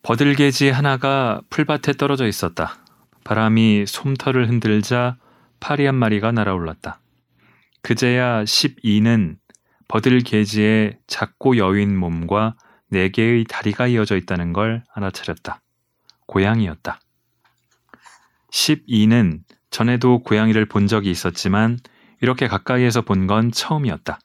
버들개지 0.08 0.70
하나가 0.70 1.42
풀밭에 1.50 1.92
떨어져 1.98 2.28
있었다. 2.28 2.78
바람이 3.26 3.84
솜털을 3.86 4.48
흔들자 4.48 5.18
파리 5.60 5.86
한 5.86 5.96
마리가 5.96 6.32
날아올랐다. 6.32 7.02
그제야 7.82 8.42
12는 8.46 9.36
버들개지의 9.90 11.00
작고 11.08 11.58
여윈 11.58 11.94
몸과 11.98 12.56
네 12.90 13.10
개의 13.10 13.44
다리가 13.50 13.88
이어져 13.88 14.16
있다는 14.16 14.54
걸 14.54 14.82
알아차렸다. 14.94 15.60
고양이였다. 16.26 17.02
12는 18.54 19.42
전에도 19.72 20.24
고양이를 20.24 20.68
본 20.68 20.88
적이 20.88 21.12
있었지만 21.12 21.80
이렇게 22.22 22.48
가까이에서 22.48 23.02
본 23.02 23.28
건 23.28 23.52
처음이었다. 23.52 24.20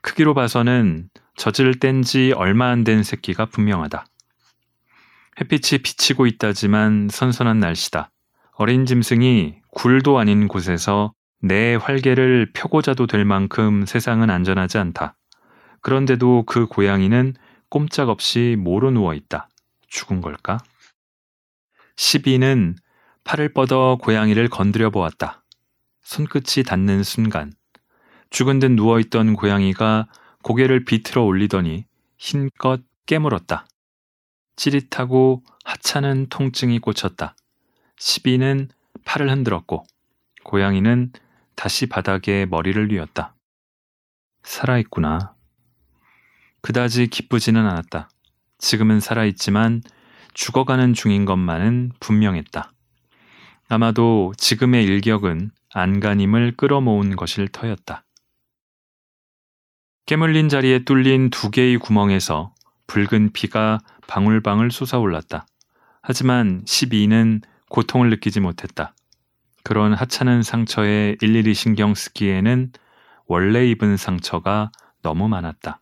크기로 0.00 0.34
봐서는 0.34 1.08
젖을 1.36 1.78
뗀 1.78 2.02
지 2.02 2.32
얼마 2.34 2.70
안 2.70 2.82
된 2.82 3.04
새끼가 3.04 3.46
분명하다. 3.46 4.04
햇빛이 5.40 5.82
비치고 5.82 6.26
있다지만 6.26 7.08
선선한 7.10 7.60
날씨다. 7.60 8.10
어린 8.52 8.86
짐승이 8.86 9.60
굴도 9.70 10.18
아닌 10.18 10.48
곳에서 10.48 11.12
내 11.40 11.76
활개를 11.76 12.50
펴고 12.52 12.82
자도 12.82 13.06
될 13.06 13.24
만큼 13.24 13.86
세상은 13.86 14.30
안전하지 14.30 14.78
않다. 14.78 15.16
그런데도 15.80 16.42
그 16.46 16.66
고양이는 16.66 17.34
꼼짝없이 17.70 18.56
모로 18.58 18.90
누워 18.90 19.14
있다. 19.14 19.48
죽은 19.86 20.20
걸까? 20.20 20.58
12는 21.96 22.74
팔을 23.22 23.52
뻗어 23.52 23.96
고양이를 24.00 24.48
건드려 24.48 24.90
보았다. 24.90 25.44
손끝이 26.02 26.64
닿는 26.66 27.04
순간 27.04 27.52
죽은 28.30 28.58
듯 28.58 28.72
누워있던 28.72 29.34
고양이가 29.34 30.08
고개를 30.42 30.84
비틀어 30.84 31.22
올리더니 31.22 31.84
힘껏 32.16 32.80
깨물었다. 33.06 33.66
찌릿하고 34.58 35.44
하찮은 35.64 36.26
통증이 36.28 36.80
꽂혔다. 36.80 37.36
시비는 37.96 38.68
팔을 39.04 39.30
흔들었고 39.30 39.86
고양이는 40.42 41.12
다시 41.54 41.86
바닥에 41.86 42.44
머리를 42.44 42.88
뉘었다. 42.88 43.34
살아있구나. 44.42 45.34
그다지 46.60 47.06
기쁘지는 47.06 47.64
않았다. 47.66 48.10
지금은 48.58 49.00
살아있지만 49.00 49.82
죽어가는 50.34 50.92
중인 50.92 51.24
것만은 51.24 51.92
분명했다. 52.00 52.72
아마도 53.68 54.32
지금의 54.36 54.84
일격은 54.84 55.52
안간힘을 55.72 56.56
끌어모은 56.56 57.14
것일 57.16 57.48
터였다. 57.48 58.04
깨물린 60.06 60.48
자리에 60.48 60.84
뚫린 60.84 61.30
두 61.30 61.50
개의 61.50 61.78
구멍에서 61.78 62.54
붉은 62.86 63.32
피가 63.32 63.78
방울방울 64.08 64.72
솟아올랐다. 64.72 65.46
하지만 66.02 66.64
12는 66.64 67.42
고통을 67.68 68.10
느끼지 68.10 68.40
못했다. 68.40 68.94
그런 69.62 69.92
하찮은 69.92 70.42
상처에 70.42 71.16
일일이 71.20 71.54
신경 71.54 71.94
쓰기에는 71.94 72.72
원래 73.26 73.68
입은 73.68 73.96
상처가 73.96 74.72
너무 75.02 75.28
많았다. 75.28 75.80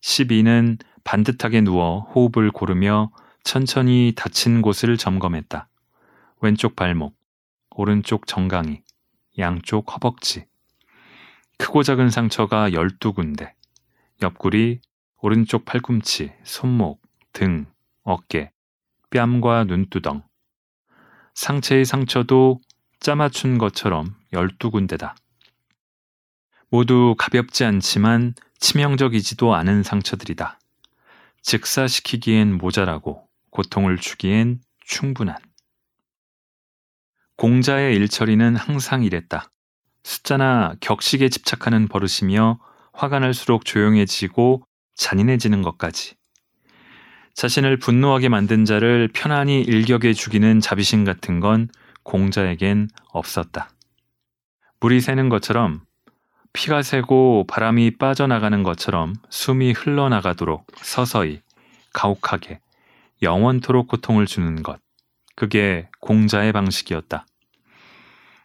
12는 0.00 0.78
반듯하게 1.02 1.60
누워 1.62 2.00
호흡을 2.14 2.50
고르며 2.50 3.10
천천히 3.42 4.12
다친 4.16 4.62
곳을 4.62 4.96
점검했다. 4.96 5.68
왼쪽 6.40 6.76
발목, 6.76 7.16
오른쪽 7.70 8.26
정강이, 8.26 8.82
양쪽 9.38 9.92
허벅지. 9.92 10.46
크고 11.58 11.82
작은 11.82 12.10
상처가 12.10 12.70
12군데. 12.70 13.52
옆구리, 14.22 14.80
오른쪽 15.20 15.64
팔꿈치, 15.64 16.32
손목, 16.44 17.03
등, 17.34 17.66
어깨, 18.04 18.52
뺨과 19.10 19.64
눈두덩. 19.64 20.22
상체의 21.34 21.84
상처도 21.84 22.60
짜맞춘 23.00 23.58
것처럼 23.58 24.14
12군데다. 24.32 25.16
모두 26.70 27.16
가볍지 27.18 27.64
않지만 27.64 28.34
치명적이지도 28.60 29.52
않은 29.52 29.82
상처들이다. 29.82 30.60
즉사시키기엔 31.42 32.56
모자라고 32.56 33.28
고통을 33.50 33.98
주기엔 33.98 34.60
충분한. 34.86 35.36
공자의 37.36 37.96
일처리는 37.96 38.54
항상 38.54 39.02
이랬다. 39.02 39.50
숫자나 40.04 40.76
격식에 40.80 41.28
집착하는 41.28 41.88
버릇이며 41.88 42.60
화가 42.92 43.18
날수록 43.18 43.64
조용해지고 43.64 44.62
잔인해지는 44.94 45.62
것까지. 45.62 46.14
자신을 47.34 47.78
분노하게 47.78 48.28
만든 48.28 48.64
자를 48.64 49.08
편안히 49.12 49.60
일격에 49.60 50.12
죽이는 50.12 50.60
자비심 50.60 51.04
같은 51.04 51.40
건 51.40 51.68
공자에겐 52.04 52.88
없었다. 53.12 53.70
물이 54.80 55.00
새는 55.00 55.28
것처럼 55.28 55.82
피가 56.52 56.82
새고 56.82 57.46
바람이 57.48 57.96
빠져나가는 57.98 58.62
것처럼 58.62 59.14
숨이 59.30 59.72
흘러나가도록 59.72 60.66
서서히 60.76 61.40
가혹하게 61.92 62.60
영원토록 63.22 63.88
고통을 63.88 64.26
주는 64.26 64.62
것. 64.62 64.78
그게 65.34 65.88
공자의 66.00 66.52
방식이었다. 66.52 67.26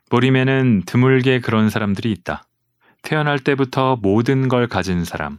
모림에는 0.10 0.84
드물게 0.88 1.40
그런 1.40 1.70
사람들이 1.70 2.12
있다. 2.12 2.44
태어날 3.04 3.38
때부터 3.38 3.98
모든 4.02 4.48
걸 4.48 4.68
가진 4.68 5.06
사람. 5.06 5.38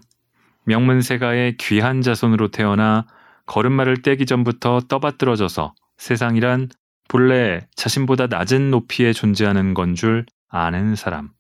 명문세가의 0.64 1.56
귀한 1.56 2.02
자손으로 2.02 2.48
태어나 2.48 3.06
걸음마를 3.50 4.02
떼기 4.02 4.26
전부터 4.26 4.82
떠받들어져서 4.88 5.74
세상이란 5.98 6.68
본래 7.08 7.66
자신보다 7.74 8.28
낮은 8.28 8.70
높이에 8.70 9.12
존재하는 9.12 9.74
건 9.74 9.96
줄 9.96 10.24
아는 10.48 10.94
사람. 10.94 11.30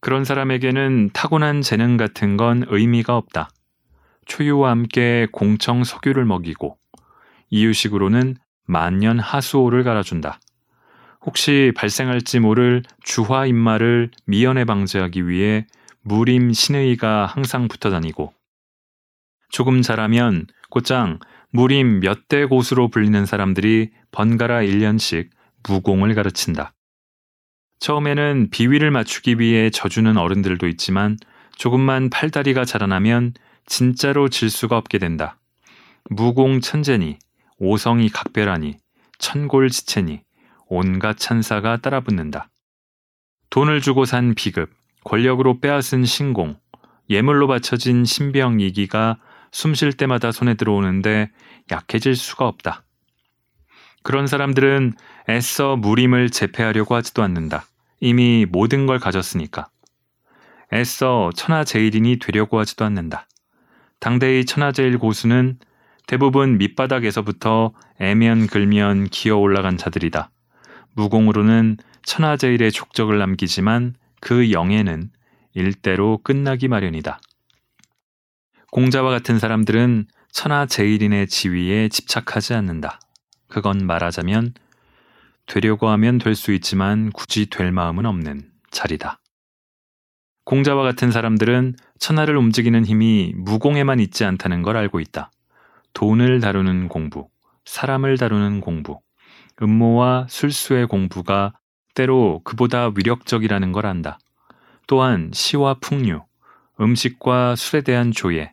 그런 0.00 0.26
사람에게는 0.26 1.10
타고난 1.14 1.62
재능 1.62 1.96
같은 1.96 2.36
건 2.36 2.64
의미가 2.68 3.16
없다. 3.16 3.48
초유와 4.26 4.70
함께 4.70 5.26
공청 5.32 5.84
석유를 5.84 6.26
먹이고 6.26 6.76
이유식으로는 7.48 8.36
만년 8.66 9.18
하수오를 9.18 9.84
갈아준다. 9.84 10.38
혹시 11.24 11.72
발생할지 11.76 12.40
모를 12.40 12.82
주화 13.02 13.46
입마를 13.46 14.10
미연에 14.26 14.66
방지하기 14.66 15.28
위해 15.28 15.66
무림 16.02 16.52
신의가 16.52 17.24
항상 17.24 17.68
붙어 17.68 17.90
다니고 17.90 18.34
조금 19.48 19.82
자라면 19.82 20.46
곧장 20.70 21.18
무림 21.50 22.00
몇 22.00 22.28
대 22.28 22.44
고수로 22.44 22.88
불리는 22.88 23.24
사람들이 23.24 23.90
번갈아 24.10 24.60
1년씩 24.62 25.30
무공을 25.66 26.14
가르친다. 26.14 26.74
처음에는 27.80 28.50
비위를 28.50 28.90
맞추기 28.90 29.38
위해 29.38 29.70
져주는 29.70 30.16
어른들도 30.16 30.66
있지만 30.68 31.16
조금만 31.56 32.10
팔다리가 32.10 32.64
자라나면 32.64 33.34
진짜로 33.66 34.28
질 34.28 34.50
수가 34.50 34.76
없게 34.76 34.98
된다. 34.98 35.38
무공 36.10 36.60
천재니, 36.60 37.18
오성이 37.58 38.08
각별하니, 38.08 38.76
천골지체니, 39.18 40.22
온갖 40.66 41.18
찬사가 41.18 41.78
따라붙는다. 41.78 42.50
돈을 43.50 43.80
주고 43.80 44.04
산 44.04 44.34
비급, 44.34 44.70
권력으로 45.04 45.60
빼앗은 45.60 46.04
신공, 46.04 46.58
예물로 47.10 47.46
바쳐진 47.48 48.04
신병 48.04 48.60
이기가 48.60 49.18
숨 49.52 49.74
쉴 49.74 49.92
때마다 49.92 50.32
손에 50.32 50.54
들어오는데 50.54 51.30
약해질 51.70 52.16
수가 52.16 52.46
없다. 52.46 52.84
그런 54.02 54.26
사람들은 54.26 54.94
애써 55.28 55.76
무림을 55.76 56.30
제패하려고 56.30 56.94
하지도 56.94 57.22
않는다. 57.22 57.66
이미 58.00 58.46
모든 58.48 58.86
걸 58.86 58.98
가졌으니까. 58.98 59.68
애써 60.72 61.30
천하제일인이 61.34 62.18
되려고 62.18 62.58
하지도 62.58 62.84
않는다. 62.84 63.26
당대의 64.00 64.44
천하제일 64.44 64.98
고수는 64.98 65.58
대부분 66.06 66.58
밑바닥에서부터 66.58 67.72
애면 68.00 68.46
글면 68.46 69.08
기어 69.10 69.36
올라간 69.36 69.76
자들이다. 69.76 70.30
무공으로는 70.94 71.76
천하제일의 72.04 72.72
족적을 72.72 73.18
남기지만 73.18 73.94
그 74.20 74.50
영예는 74.52 75.10
일대로 75.54 76.18
끝나기 76.22 76.68
마련이다. 76.68 77.20
공자와 78.70 79.10
같은 79.10 79.38
사람들은 79.38 80.06
천하 80.30 80.66
제일인의 80.66 81.28
지위에 81.28 81.88
집착하지 81.88 82.54
않는다. 82.54 83.00
그건 83.48 83.86
말하자면 83.86 84.52
되려고 85.46 85.88
하면 85.88 86.18
될 86.18 86.34
수 86.34 86.52
있지만 86.52 87.10
굳이 87.12 87.46
될 87.46 87.72
마음은 87.72 88.04
없는 88.04 88.50
자리다. 88.70 89.20
공자와 90.44 90.82
같은 90.82 91.10
사람들은 91.10 91.76
천하를 91.98 92.36
움직이는 92.36 92.84
힘이 92.84 93.32
무공에만 93.36 94.00
있지 94.00 94.24
않다는 94.24 94.62
걸 94.62 94.76
알고 94.76 95.00
있다. 95.00 95.30
돈을 95.94 96.40
다루는 96.40 96.88
공부, 96.88 97.28
사람을 97.64 98.18
다루는 98.18 98.60
공부, 98.60 99.00
음모와 99.62 100.26
술수의 100.28 100.86
공부가 100.88 101.54
때로 101.94 102.42
그보다 102.44 102.92
위력적이라는 102.94 103.72
걸 103.72 103.86
안다. 103.86 104.18
또한 104.86 105.30
시와 105.32 105.74
풍류, 105.80 106.22
음식과 106.80 107.56
술에 107.56 107.80
대한 107.82 108.12
조예, 108.12 108.52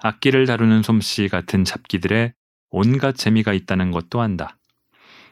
악기를 0.00 0.46
다루는 0.46 0.82
솜씨 0.82 1.28
같은 1.28 1.64
잡기들에 1.64 2.34
온갖 2.70 3.16
재미가 3.16 3.52
있다는 3.52 3.90
것도 3.90 4.20
안다. 4.20 4.56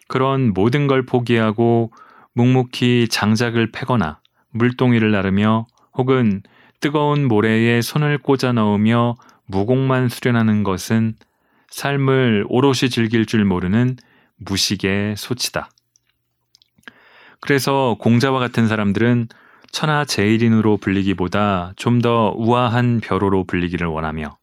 그런 0.09 0.53
모든 0.53 0.87
걸 0.87 1.05
포기하고 1.05 1.92
묵묵히 2.35 3.09
장작을 3.09 3.70
패거나 3.72 4.20
물동이를 4.50 5.11
나르며 5.11 5.66
혹은 5.94 6.42
뜨거운 6.81 7.27
모래에 7.27 7.81
손을 7.81 8.18
꽂아 8.18 8.53
넣으며 8.53 9.16
무공만 9.46 10.09
수련하는 10.09 10.62
것은 10.62 11.14
삶을 11.68 12.46
오롯이 12.48 12.90
즐길 12.90 13.27
줄 13.27 13.44
모르는 13.44 13.96
무식의 14.37 15.16
소치다. 15.16 15.70
그래서 17.40 17.96
공자와 18.00 18.38
같은 18.38 18.68
사람들은 18.68 19.29
천하 19.72 20.05
제일인으로 20.05 20.77
불리기보다 20.77 21.72
좀 21.77 22.00
더 22.00 22.33
우아한 22.37 23.00
벼로로 23.00 23.44
불리기를 23.44 23.87
원하며 23.87 24.37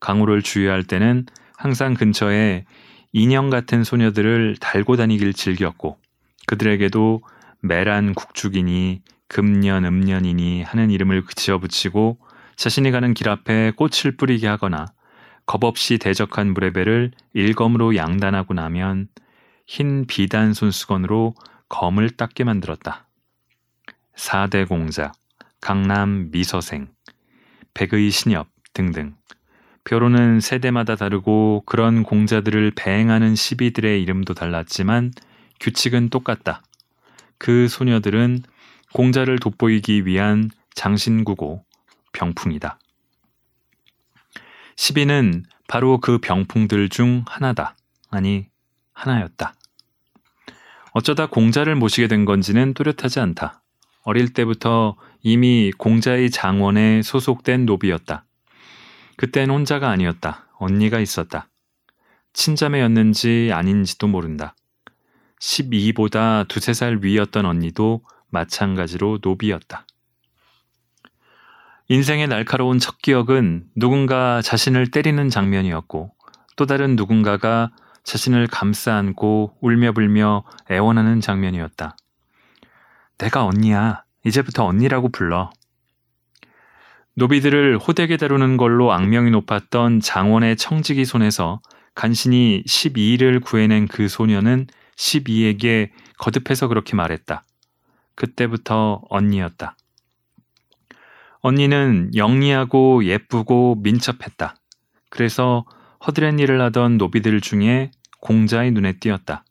강우를 0.00 0.42
주유할 0.42 0.84
때는 0.84 1.26
항상 1.56 1.94
근처에 1.94 2.64
인형 3.12 3.50
같은 3.50 3.84
소녀들을 3.84 4.56
달고 4.60 4.96
다니길 4.96 5.34
즐겼고 5.34 5.98
그들에게도 6.46 7.22
메란 7.60 8.14
국죽이니 8.14 9.02
금년 9.28 9.84
음년이니 9.84 10.62
하는 10.62 10.90
이름을 10.90 11.22
지어붙이고 11.34 12.18
자신이 12.56 12.90
가는 12.90 13.14
길 13.14 13.28
앞에 13.28 13.72
꽃을 13.76 14.16
뿌리게 14.16 14.46
하거나 14.46 14.86
겁없이 15.46 15.98
대적한 15.98 16.52
무레배를 16.54 17.12
일검으로 17.34 17.96
양단하고 17.96 18.54
나면 18.54 19.08
흰 19.66 20.06
비단 20.06 20.54
손수건으로 20.54 21.34
검을 21.68 22.10
닦게 22.10 22.44
만들었다. 22.44 23.08
4대 24.16 24.68
공자, 24.68 25.12
강남 25.60 26.30
미서생, 26.30 26.88
백의 27.74 28.10
신엽 28.10 28.48
등등 28.74 29.14
벼로는 29.90 30.38
세대마다 30.38 30.94
다르고 30.94 31.64
그런 31.66 32.04
공자들을 32.04 32.70
배행하는 32.76 33.34
시비들의 33.34 34.00
이름도 34.00 34.34
달랐지만 34.34 35.10
규칙은 35.58 36.10
똑같다. 36.10 36.62
그 37.38 37.66
소녀들은 37.66 38.44
공자를 38.92 39.40
돋보이기 39.40 40.06
위한 40.06 40.48
장신구고 40.76 41.64
병풍이다. 42.12 42.78
시비는 44.76 45.42
바로 45.66 45.98
그 45.98 46.18
병풍들 46.18 46.88
중 46.88 47.24
하나다. 47.26 47.74
아니, 48.10 48.46
하나였다. 48.92 49.54
어쩌다 50.92 51.26
공자를 51.26 51.74
모시게 51.74 52.06
된 52.06 52.24
건지는 52.24 52.74
뚜렷하지 52.74 53.18
않다. 53.18 53.60
어릴 54.02 54.32
때부터 54.34 54.94
이미 55.20 55.72
공자의 55.76 56.30
장원에 56.30 57.02
소속된 57.02 57.66
노비였다. 57.66 58.24
그땐 59.20 59.50
혼자가 59.50 59.90
아니었다. 59.90 60.46
언니가 60.56 60.98
있었다. 60.98 61.50
친자매였는지 62.32 63.50
아닌지도 63.52 64.08
모른다. 64.08 64.54
12보다 65.38 66.48
두세 66.48 66.72
살 66.72 67.00
위였던 67.02 67.44
언니도 67.44 68.02
마찬가지로 68.30 69.18
노비였다. 69.20 69.84
인생의 71.88 72.28
날카로운 72.28 72.78
첫 72.78 72.96
기억은 72.96 73.66
누군가 73.76 74.40
자신을 74.40 74.90
때리는 74.90 75.28
장면이었고 75.28 76.14
또 76.56 76.64
다른 76.64 76.96
누군가가 76.96 77.72
자신을 78.04 78.46
감싸 78.46 78.94
안고 78.94 79.58
울며 79.60 79.92
불며 79.92 80.44
애원하는 80.70 81.20
장면이었다. 81.20 81.94
내가 83.18 83.44
언니야. 83.44 84.02
이제부터 84.24 84.64
언니라고 84.64 85.10
불러. 85.10 85.50
노비들을 87.14 87.78
호되게 87.78 88.16
다루는 88.16 88.56
걸로 88.56 88.92
악명이 88.92 89.30
높았던 89.30 90.00
장원의 90.00 90.56
청지기 90.56 91.04
손에서 91.04 91.60
간신히 91.94 92.62
12일을 92.66 93.42
구해낸 93.42 93.88
그 93.88 94.08
소녀는 94.08 94.66
12에게 94.96 95.90
거듭해서 96.18 96.68
그렇게 96.68 96.94
말했다. 96.94 97.42
그때부터 98.14 99.02
언니였다. 99.08 99.76
언니는 101.40 102.10
영리하고 102.14 103.04
예쁘고 103.04 103.76
민첩했다. 103.82 104.54
그래서 105.08 105.64
허드렛 106.06 106.38
일을 106.38 106.60
하던 106.60 106.98
노비들 106.98 107.40
중에 107.40 107.90
공자의 108.20 108.70
눈에 108.70 108.98
띄었다. 108.98 109.44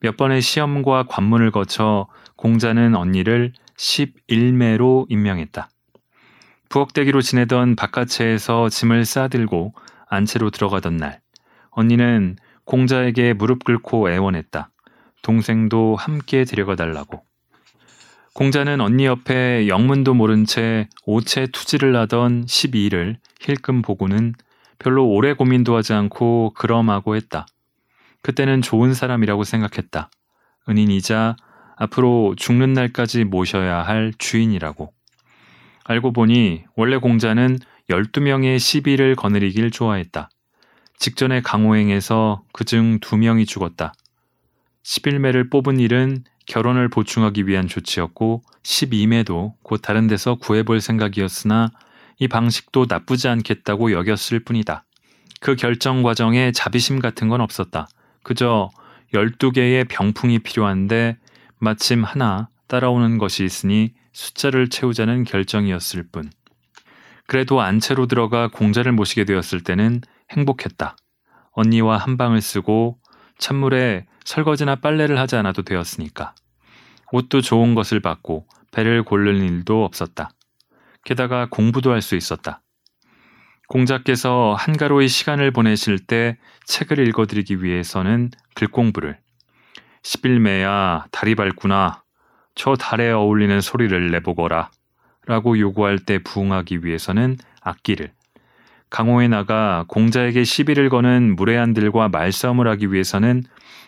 몇 0.00 0.16
번의 0.16 0.42
시험과 0.42 1.04
관문을 1.04 1.50
거쳐 1.50 2.06
공자는 2.36 2.94
언니를 2.94 3.52
11매로 3.76 5.06
임명했다. 5.08 5.68
부엌대기로 6.72 7.20
지내던 7.20 7.76
바깥채에서 7.76 8.70
짐을 8.70 9.04
싸들고 9.04 9.74
안채로 10.08 10.48
들어가던 10.48 10.96
날, 10.96 11.20
언니는 11.70 12.36
공자에게 12.64 13.34
무릎 13.34 13.64
꿇고 13.64 14.10
애원했다. 14.10 14.70
동생도 15.20 15.96
함께 15.96 16.44
데려가 16.44 16.74
달라고. 16.74 17.24
공자는 18.32 18.80
언니 18.80 19.04
옆에 19.04 19.68
영문도 19.68 20.14
모른 20.14 20.46
채 20.46 20.88
오체 21.04 21.48
투지를 21.52 21.94
하던 21.94 22.46
12일을 22.46 23.16
힐끔 23.42 23.82
보고는 23.82 24.32
별로 24.78 25.06
오래 25.06 25.34
고민도 25.34 25.76
하지 25.76 25.92
않고 25.92 26.54
그럼하고 26.56 27.16
했다. 27.16 27.44
그때는 28.22 28.62
좋은 28.62 28.94
사람이라고 28.94 29.44
생각했다. 29.44 30.08
은인이자 30.70 31.36
앞으로 31.76 32.34
죽는 32.38 32.72
날까지 32.72 33.24
모셔야 33.24 33.82
할 33.82 34.14
주인이라고. 34.16 34.90
알고 35.84 36.12
보니 36.12 36.64
원래 36.76 36.96
공자는 36.96 37.58
12명의 37.90 38.58
시비를 38.58 39.16
거느리길 39.16 39.70
좋아했다. 39.70 40.30
직전에 40.98 41.40
강호행에서 41.40 42.42
그중 42.52 43.00
2명이 43.00 43.46
죽었다. 43.46 43.92
11매를 44.84 45.50
뽑은 45.50 45.80
일은 45.80 46.24
결혼을 46.46 46.88
보충하기 46.88 47.46
위한 47.46 47.68
조치였고 47.68 48.42
12매도 48.62 49.54
곧 49.62 49.80
다른 49.82 50.06
데서 50.06 50.36
구해볼 50.36 50.80
생각이었으나 50.80 51.70
이 52.18 52.28
방식도 52.28 52.86
나쁘지 52.88 53.28
않겠다고 53.28 53.92
여겼을 53.92 54.40
뿐이다. 54.40 54.84
그 55.40 55.56
결정 55.56 56.02
과정에 56.02 56.52
자비심 56.52 57.00
같은 57.00 57.28
건 57.28 57.40
없었다. 57.40 57.88
그저 58.22 58.70
12개의 59.12 59.88
병풍이 59.88 60.38
필요한데 60.40 61.18
마침 61.58 62.04
하나 62.04 62.48
따라오는 62.68 63.18
것이 63.18 63.44
있으니 63.44 63.92
숫자를 64.12 64.68
채우자는 64.68 65.24
결정이었을 65.24 66.04
뿐. 66.10 66.30
그래도 67.26 67.60
안채로 67.60 68.06
들어가 68.06 68.48
공자를 68.48 68.92
모시게 68.92 69.24
되었을 69.24 69.62
때는 69.62 70.00
행복했다. 70.30 70.96
언니와 71.52 71.96
한 71.98 72.16
방을 72.16 72.40
쓰고 72.40 72.98
찬물에 73.38 74.06
설거지나 74.24 74.76
빨래를 74.76 75.18
하지 75.18 75.36
않아도 75.36 75.62
되었으니까. 75.62 76.34
옷도 77.12 77.40
좋은 77.40 77.74
것을 77.74 78.00
받고 78.00 78.46
배를 78.70 79.02
고르는 79.02 79.44
일도 79.44 79.84
없었다. 79.84 80.30
게다가 81.04 81.46
공부도 81.50 81.92
할 81.92 82.00
수 82.00 82.16
있었다. 82.16 82.62
공자께서 83.68 84.54
한가로이 84.58 85.08
시간을 85.08 85.50
보내실 85.50 85.98
때 85.98 86.38
책을 86.66 87.06
읽어드리기 87.08 87.62
위해서는 87.62 88.30
글공부를 88.54 89.18
11매야 90.02 91.04
다리 91.10 91.34
밟구나 91.34 92.01
저 92.54 92.74
달에 92.76 93.10
어울리는 93.10 93.60
소리를 93.60 94.10
내보거라 94.10 94.70
라고 95.26 95.58
요구할 95.58 95.98
때 95.98 96.18
부응하기 96.18 96.84
위해서는 96.84 97.36
악기를 97.60 98.12
강호에 98.90 99.26
나가 99.28 99.86
공자에게 99.88 100.44
시비를 100.44 100.90
거는 100.90 101.34
무례한들과 101.34 102.08
말싸움을 102.08 102.68
하기 102.68 102.92
위해서는 102.92 103.42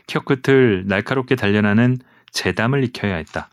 혀끝을 0.09 0.85
날카롭게 0.87 1.37
단련하는 1.37 1.98
재담을 2.31 2.83
익혀야 2.85 3.16
했다. 3.16 3.50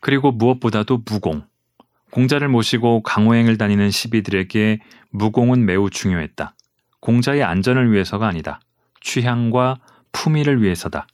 그리고 0.00 0.32
무엇보다도 0.32 1.02
무공. 1.04 1.44
공자를 2.10 2.48
모시고 2.48 3.02
강호행을 3.02 3.58
다니는 3.58 3.90
시비들에게 3.90 4.80
무공은 5.10 5.66
매우 5.66 5.90
중요했다. 5.90 6.54
공자의 7.00 7.42
안전을 7.44 7.92
위해서가 7.92 8.26
아니다. 8.26 8.60
취향과 9.02 9.80
품위를 10.12 10.62
위해서다. 10.62 11.06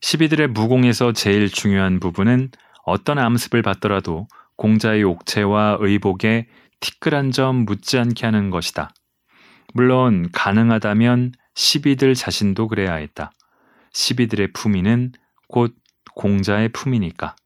시비들의 0.00 0.48
무공에서 0.48 1.12
제일 1.12 1.50
중요한 1.50 2.00
부분은 2.00 2.50
어떤 2.84 3.18
암습을 3.18 3.62
받더라도 3.62 4.26
공자의 4.56 5.04
옥체와 5.04 5.78
의복에 5.80 6.46
티끌한 6.80 7.30
점 7.30 7.64
묻지 7.64 7.98
않게 7.98 8.26
하는 8.26 8.50
것이다. 8.50 8.90
물론 9.74 10.28
가능하다면 10.32 11.32
시비들 11.54 12.14
자신도 12.14 12.68
그래야 12.68 12.94
했다. 12.94 13.32
시비들의 13.92 14.52
품위는 14.52 15.12
곧 15.48 15.74
공자의 16.14 16.70
품이니까. 16.70 17.36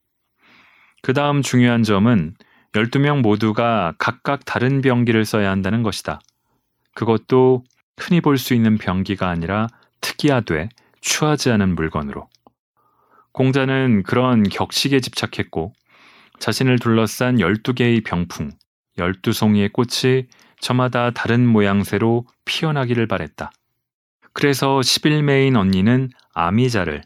그 1.02 1.12
다음 1.12 1.42
중요한 1.42 1.82
점은 1.82 2.34
12명 2.74 3.20
모두가 3.20 3.94
각각 3.98 4.44
다른 4.44 4.80
병기를 4.80 5.24
써야 5.24 5.50
한다는 5.50 5.82
것이다. 5.82 6.20
그것도 6.94 7.64
흔히 7.98 8.20
볼 8.20 8.38
수 8.38 8.54
있는 8.54 8.78
병기가 8.78 9.28
아니라 9.28 9.68
특이하되 10.00 10.68
추하지 11.00 11.50
않은 11.50 11.74
물건으로. 11.74 12.28
공자는 13.34 14.04
그런 14.04 14.44
격식에 14.44 15.00
집착했고 15.00 15.72
자신을 16.38 16.78
둘러싼 16.78 17.36
12개의 17.36 18.04
병풍, 18.04 18.52
12송이의 18.96 19.72
꽃이 19.72 20.28
저마다 20.60 21.10
다른 21.10 21.44
모양새로 21.44 22.26
피어나기를 22.44 23.08
바랬다. 23.08 23.50
그래서 24.32 24.78
11매인 24.78 25.56
언니는 25.56 26.10
아미자를, 26.32 27.02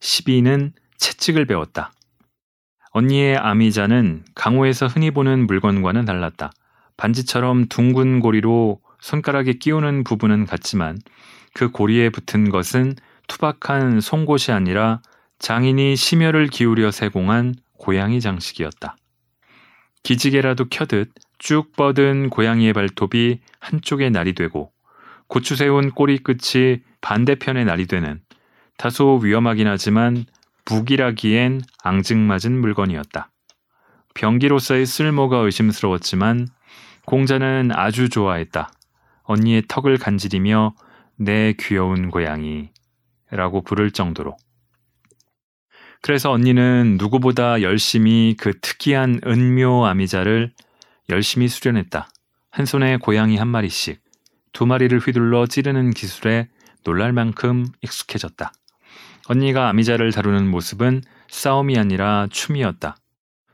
12는 0.00 0.72
채찍을 0.98 1.46
배웠다. 1.46 1.92
언니의 2.90 3.36
아미자는 3.36 4.24
강호에서 4.34 4.88
흔히 4.88 5.12
보는 5.12 5.46
물건과는 5.46 6.04
달랐다. 6.04 6.50
반지처럼 6.96 7.66
둥근 7.68 8.18
고리로 8.18 8.80
손가락에 9.00 9.52
끼우는 9.52 10.02
부분은 10.02 10.46
같지만 10.46 10.98
그 11.54 11.70
고리에 11.70 12.10
붙은 12.10 12.50
것은 12.50 12.96
투박한 13.28 14.00
송곳이 14.00 14.50
아니라 14.50 15.00
장인이 15.40 15.96
심혈을 15.96 16.48
기울여 16.48 16.90
세공한 16.90 17.54
고양이 17.78 18.20
장식이었다. 18.20 18.96
기지개라도 20.02 20.66
켜듯 20.68 21.12
쭉 21.38 21.72
뻗은 21.76 22.28
고양이의 22.28 22.74
발톱이 22.74 23.40
한쪽에 23.58 24.10
날이 24.10 24.34
되고 24.34 24.70
고추 25.28 25.56
세운 25.56 25.90
꼬리 25.90 26.18
끝이 26.18 26.80
반대편에 27.00 27.64
날이 27.64 27.86
되는 27.86 28.20
다소 28.76 29.18
위험하긴 29.22 29.66
하지만 29.66 30.26
무기라기엔 30.70 31.62
앙증맞은 31.82 32.60
물건이었다. 32.60 33.30
병기로서의 34.14 34.84
쓸모가 34.84 35.38
의심스러웠지만 35.38 36.48
공자는 37.06 37.70
아주 37.72 38.10
좋아했다. 38.10 38.70
언니의 39.22 39.62
턱을 39.68 39.96
간지리며 39.96 40.74
내 41.16 41.54
귀여운 41.58 42.10
고양이 42.10 42.68
라고 43.30 43.62
부를 43.62 43.90
정도로. 43.90 44.36
그래서 46.02 46.30
언니는 46.30 46.96
누구보다 46.98 47.60
열심히 47.62 48.34
그 48.38 48.58
특이한 48.60 49.20
은묘 49.26 49.86
아미자를 49.86 50.52
열심히 51.10 51.48
수련했다. 51.48 52.08
한 52.50 52.66
손에 52.66 52.96
고양이 52.96 53.36
한 53.36 53.48
마리씩, 53.48 54.00
두 54.52 54.66
마리를 54.66 54.98
휘둘러 54.98 55.46
찌르는 55.46 55.90
기술에 55.90 56.48
놀랄 56.84 57.12
만큼 57.12 57.66
익숙해졌다. 57.82 58.52
언니가 59.28 59.68
아미자를 59.68 60.10
다루는 60.12 60.50
모습은 60.50 61.02
싸움이 61.28 61.78
아니라 61.78 62.26
춤이었다. 62.30 62.96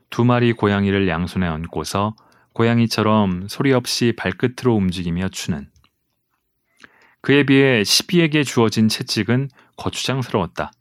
두 0.09 0.23
마리 0.23 0.53
고양이를 0.53 1.07
양손에 1.07 1.47
얹고서 1.47 2.15
고양이처럼 2.53 3.47
소리 3.49 3.73
없이 3.73 4.13
발끝으로 4.17 4.73
움직이며 4.73 5.29
추는. 5.29 5.69
그에 7.21 7.43
비해 7.43 7.83
시비에게 7.83 8.43
주어진 8.43 8.87
채찍은 8.87 9.49
거추장스러웠다. 9.75 10.71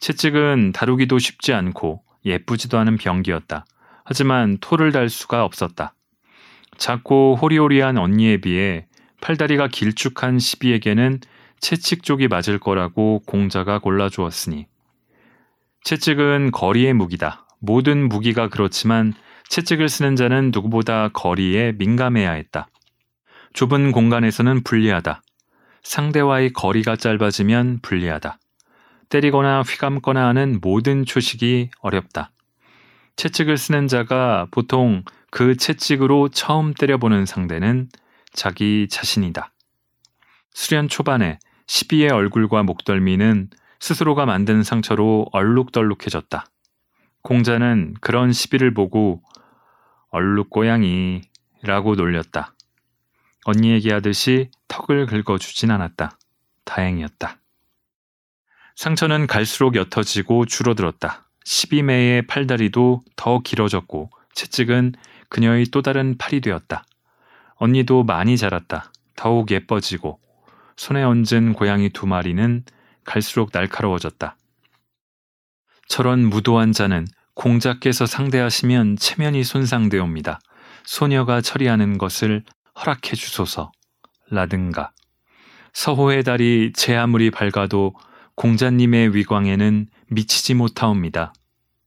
채찍은 0.00 0.72
다루기도 0.72 1.18
쉽지 1.18 1.52
않고 1.52 2.02
예쁘지도 2.24 2.78
않은 2.78 2.96
병기였다. 2.96 3.64
하지만 4.04 4.58
토를 4.60 4.92
달 4.92 5.08
수가 5.08 5.44
없었다. 5.44 5.94
작고 6.76 7.36
호리호리한 7.40 7.98
언니에 7.98 8.38
비해 8.38 8.86
팔다리가 9.20 9.68
길쭉한 9.68 10.38
시비에게는 10.38 11.20
채찍 11.60 12.02
쪽이 12.02 12.28
맞을 12.28 12.58
거라고 12.58 13.22
공자가 13.26 13.78
골라주었으니 13.78 14.66
채찍은 15.84 16.50
거리의 16.52 16.94
무기다. 16.94 17.46
모든 17.60 18.08
무기가 18.08 18.48
그렇지만 18.48 19.12
채찍을 19.48 19.88
쓰는 19.88 20.16
자는 20.16 20.50
누구보다 20.54 21.08
거리에 21.08 21.72
민감해야 21.72 22.32
했다. 22.32 22.68
좁은 23.52 23.92
공간에서는 23.92 24.62
불리하다. 24.62 25.22
상대와의 25.82 26.52
거리가 26.52 26.96
짧아지면 26.96 27.80
불리하다. 27.82 28.38
때리거나 29.10 29.62
휘감거나 29.62 30.26
하는 30.28 30.58
모든 30.62 31.04
초식이 31.04 31.70
어렵다. 31.80 32.30
채찍을 33.16 33.58
쓰는 33.58 33.88
자가 33.88 34.46
보통 34.50 35.04
그 35.30 35.56
채찍으로 35.56 36.28
처음 36.30 36.72
때려보는 36.72 37.26
상대는 37.26 37.88
자기 38.32 38.86
자신이다. 38.88 39.52
수련 40.52 40.88
초반에 40.88 41.38
시비의 41.66 42.10
얼굴과 42.10 42.62
목덜미는 42.62 43.50
스스로가 43.80 44.26
만든 44.26 44.62
상처로 44.62 45.26
얼룩덜룩해졌다. 45.32 46.46
공자는 47.22 47.94
그런 48.00 48.32
시비를 48.32 48.72
보고 48.74 49.22
얼룩고양이라고 50.10 51.94
놀렸다. 51.96 52.54
언니에게 53.44 53.92
하듯이 53.92 54.50
턱을 54.68 55.06
긁어주진 55.06 55.70
않았다. 55.70 56.18
다행이었다. 56.64 57.39
상처는 58.80 59.26
갈수록 59.26 59.76
옅어지고 59.76 60.46
줄어들었다. 60.46 61.28
12매의 61.44 62.26
팔다리도 62.26 63.02
더 63.14 63.40
길어졌고 63.40 64.08
채찍은 64.32 64.94
그녀의 65.28 65.66
또 65.66 65.82
다른 65.82 66.16
팔이 66.16 66.40
되었다. 66.40 66.84
언니도 67.56 68.04
많이 68.04 68.38
자랐다. 68.38 68.90
더욱 69.16 69.50
예뻐지고 69.50 70.18
손에 70.78 71.02
얹은 71.02 71.52
고양이 71.52 71.90
두 71.90 72.06
마리는 72.06 72.64
갈수록 73.04 73.50
날카로워졌다. 73.52 74.34
저런 75.86 76.24
무도한 76.24 76.72
자는 76.72 77.06
공자께서 77.34 78.06
상대하시면 78.06 78.96
체면이 78.96 79.44
손상되옵니다. 79.44 80.40
소녀가 80.84 81.42
처리하는 81.42 81.98
것을 81.98 82.44
허락해 82.78 83.14
주소서. 83.14 83.72
라든가. 84.30 84.92
서호의 85.74 86.24
달이 86.24 86.72
제 86.74 86.96
아무리 86.96 87.30
밝아도 87.30 87.92
공자님의 88.40 89.14
위광에는 89.14 89.86
미치지 90.08 90.54
못하옵니다. 90.54 91.34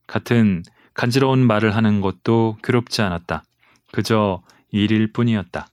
같은 0.06 0.62
간지러운 0.94 1.40
말을 1.48 1.76
하는 1.76 2.00
것도 2.00 2.58
괴롭지 2.62 3.02
않았다. 3.02 3.44
그저 3.92 4.44
일일 4.70 5.12
뿐이었다. 5.14 5.66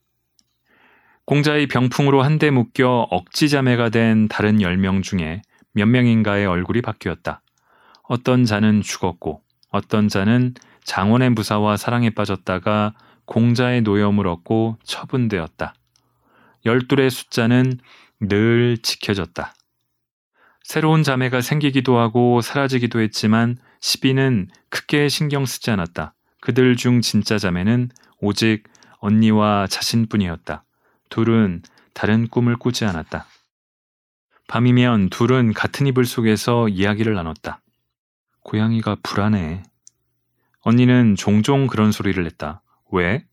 공자의 1.27 1.67
병풍으로 1.67 2.23
한데 2.23 2.51
묶여 2.51 3.07
억지자매가 3.11 3.91
된 3.91 4.27
다른 4.29 4.61
10명 4.61 5.03
중에 5.03 5.43
몇 5.73 5.85
명인가의 5.85 6.47
얼굴이 6.47 6.81
바뀌었다. 6.81 7.43
어떤 8.05 8.47
자는 8.47 8.81
죽었고 8.81 9.43
어떤 9.69 10.09
자는 10.09 10.55
장원의 10.85 11.29
무사와 11.29 11.77
사랑에 11.77 12.09
빠졌다가 12.09 12.95
공자의 13.27 13.83
노염을 13.83 14.27
얻고 14.27 14.79
처분되었다. 14.85 15.75
열둘의 16.65 17.11
숫자는 17.11 17.81
늘 18.21 18.79
지켜졌다. 18.79 19.53
새로운 20.71 21.03
자매가 21.03 21.41
생기기도 21.41 21.99
하고 21.99 22.41
사라지기도 22.41 23.01
했지만 23.01 23.57
시비는 23.81 24.51
크게 24.69 25.09
신경 25.09 25.45
쓰지 25.45 25.73
않았다. 25.73 26.15
그들 26.41 26.77
중 26.77 27.01
진짜 27.01 27.39
자매는 27.39 27.91
오직 28.21 28.63
언니와 29.01 29.67
자신뿐이었다. 29.67 30.63
둘은 31.09 31.63
다른 31.93 32.29
꿈을 32.29 32.55
꾸지 32.55 32.85
않았다. 32.85 33.27
밤이면 34.47 35.11
둘은 35.11 35.55
같은 35.55 35.89
이불 35.89 36.07
속에서 36.07 36.69
이야기를 36.69 37.15
나눴다. 37.15 37.61
고양이가 38.45 38.99
불안해. 39.03 39.65
언니는 40.61 41.17
종종 41.17 41.67
그런 41.67 41.91
소리를 41.91 42.23
냈다. 42.23 42.63
왜? 42.93 43.25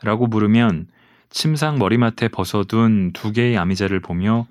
라고 0.00 0.28
물으면 0.28 0.86
침상 1.28 1.80
머리맡에 1.80 2.28
벗어둔 2.28 3.12
두 3.12 3.32
개의 3.32 3.58
아미자를 3.58 3.98
보며 3.98 4.46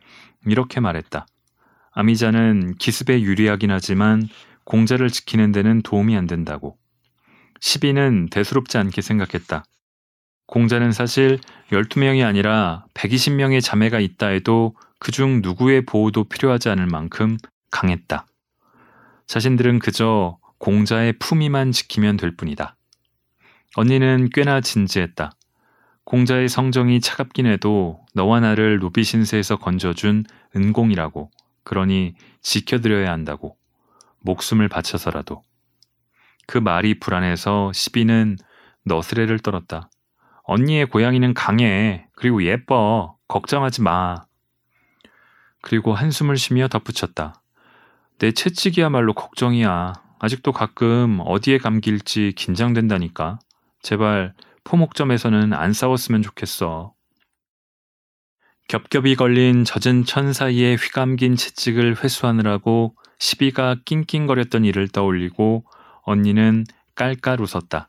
이렇게 0.46 0.82
말했다. 0.82 1.26
아미자는 1.94 2.76
기습에 2.78 3.22
유리하긴 3.22 3.72
하지만 3.72 4.28
공자를 4.66 5.10
지키는 5.10 5.52
데는 5.52 5.82
도움이 5.82 6.16
안 6.18 6.26
된다고. 6.26 6.78
시비는 7.60 8.30
대수롭지 8.32 8.78
않게 8.78 9.02
생각했다. 9.02 9.64
공자는 10.48 10.92
사실 10.92 11.40
12명이 11.72 12.26
아니라 12.26 12.86
120명의 12.94 13.62
자매가 13.62 14.00
있다 14.00 14.28
해도 14.28 14.76
그중 15.00 15.42
누구의 15.42 15.86
보호도 15.86 16.26
필요하지 16.26 16.70
않을 16.70 16.88
만큼 16.88 17.38
강했다. 17.72 18.26
자신들은 19.28 19.80
그저 19.80 20.38
공자의 20.58 21.14
품위만 21.20 21.72
지키면 21.72 22.18
될 22.18 22.36
뿐이다. 22.36 22.76
언니는 23.76 24.30
꽤나 24.34 24.62
진지했다. 24.62 25.32
공자의 26.06 26.50
성정이 26.50 27.02
차갑긴 27.02 27.46
해도 27.46 28.06
너와 28.14 28.40
나를 28.40 28.80
노비 28.80 29.04
신세에서 29.04 29.58
건져준 29.58 30.26
은공이라고. 30.56 31.32
그러니 31.64 32.16
지켜드려야 32.42 33.12
한다고. 33.12 33.58
목숨을 34.20 34.70
바쳐서라도. 34.70 35.42
그 36.48 36.58
말이 36.58 37.00
불안해서 37.00 37.72
시비는 37.74 38.38
너스레를 38.84 39.40
떨었다. 39.40 39.90
언니의 40.44 40.88
고양이는 40.88 41.34
강해. 41.34 42.08
그리고 42.16 42.44
예뻐. 42.44 43.18
걱정하지 43.28 43.82
마. 43.82 44.26
그리고 45.62 45.94
한숨을 45.94 46.38
쉬며 46.38 46.68
덧붙였다. 46.68 47.42
내 48.20 48.32
채찍이야말로 48.32 49.14
걱정이야. 49.14 49.94
아직도 50.20 50.52
가끔 50.52 51.20
어디에 51.26 51.58
감길지 51.58 52.34
긴장된다니까. 52.36 53.40
제발 53.82 54.34
포목점에서는 54.64 55.54
안 55.54 55.74
싸웠으면 55.74 56.22
좋겠어. 56.22 56.94
겹겹이 58.68 59.16
걸린 59.16 59.66
젖은 59.66 60.06
천 60.06 60.34
사이에 60.34 60.76
휘감긴 60.76 61.36
채찍을 61.36 62.04
회수하느라고 62.04 62.96
시비가 63.20 63.78
낑낑거렸던 63.86 64.66
일을 64.66 64.88
떠올리고 64.88 65.66
언니는 66.02 66.66
깔깔 66.96 67.42
웃었다. 67.42 67.88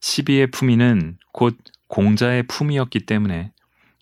시비의 0.00 0.50
품위는 0.50 1.18
곧 1.32 1.56
공자의 1.86 2.44
품이었기 2.44 3.06
때문에 3.06 3.52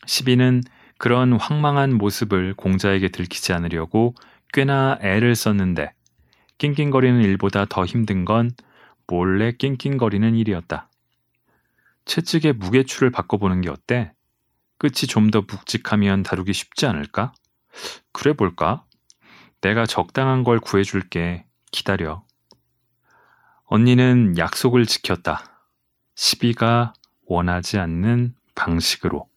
시비는 0.07 0.63
그런 0.99 1.33
황망한 1.33 1.95
모습을 1.95 2.55
공자에게 2.55 3.09
들키지 3.09 3.53
않으려고 3.53 4.15
꽤나 4.53 4.99
애를 5.01 5.35
썼는데 5.35 5.93
낑낑거리는 6.59 7.23
일보다 7.23 7.67
더 7.67 7.85
힘든 7.85 8.25
건 8.25 8.51
몰래 9.07 9.53
낑낑거리는 9.53 10.35
일이었다. 10.37 10.89
채찍의 12.05 12.55
무게추를 12.55 13.11
바꿔보는 13.11 13.61
게 13.63 13.71
어때? 13.71 14.13
끝이 14.81 15.07
좀 15.07 15.31
더 15.31 15.43
묵직하면 15.43 16.23
다루기 16.23 16.55
쉽지 16.55 16.87
않을까? 16.87 17.35
그래 18.13 18.33
볼까? 18.33 18.87
내가 19.61 19.85
적당한 19.85 20.43
걸 20.43 20.59
구해줄게. 20.59 21.47
기다려. 21.71 22.25
언니는 23.67 24.39
약속을 24.39 24.87
지켰다. 24.87 25.45
시비가 26.15 26.95
원하지 27.27 27.79
않는 27.79 28.35
방식으로. 28.55 29.30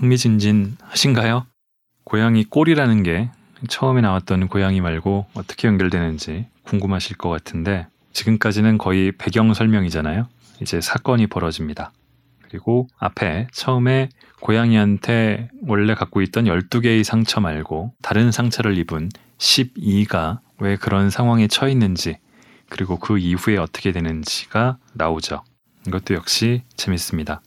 흥미진진 0.00 0.78
하신가요? 0.80 1.46
고양이 2.04 2.44
꼴이라는 2.44 3.02
게 3.02 3.30
처음에 3.68 4.00
나왔던 4.00 4.48
고양이 4.48 4.80
말고 4.80 5.26
어떻게 5.34 5.68
연결되는지 5.68 6.46
궁금하실 6.62 7.18
것 7.18 7.28
같은데 7.28 7.86
지금까지는 8.14 8.78
거의 8.78 9.12
배경 9.12 9.52
설명이잖아요. 9.52 10.26
이제 10.62 10.80
사건이 10.80 11.26
벌어집니다. 11.26 11.92
그리고 12.48 12.88
앞에 12.98 13.48
처음에 13.52 14.08
고양이한테 14.40 15.50
원래 15.66 15.94
갖고 15.94 16.22
있던 16.22 16.46
12개의 16.46 17.04
상처 17.04 17.40
말고 17.40 17.92
다른 18.00 18.32
상처를 18.32 18.78
입은 18.78 19.10
12가 19.36 20.38
왜 20.58 20.76
그런 20.76 21.10
상황에 21.10 21.46
처했는지 21.46 22.16
그리고 22.70 22.98
그 22.98 23.18
이후에 23.18 23.58
어떻게 23.58 23.92
되는지가 23.92 24.78
나오죠. 24.94 25.44
이것도 25.86 26.14
역시 26.14 26.62
재밌습니다. 26.76 27.42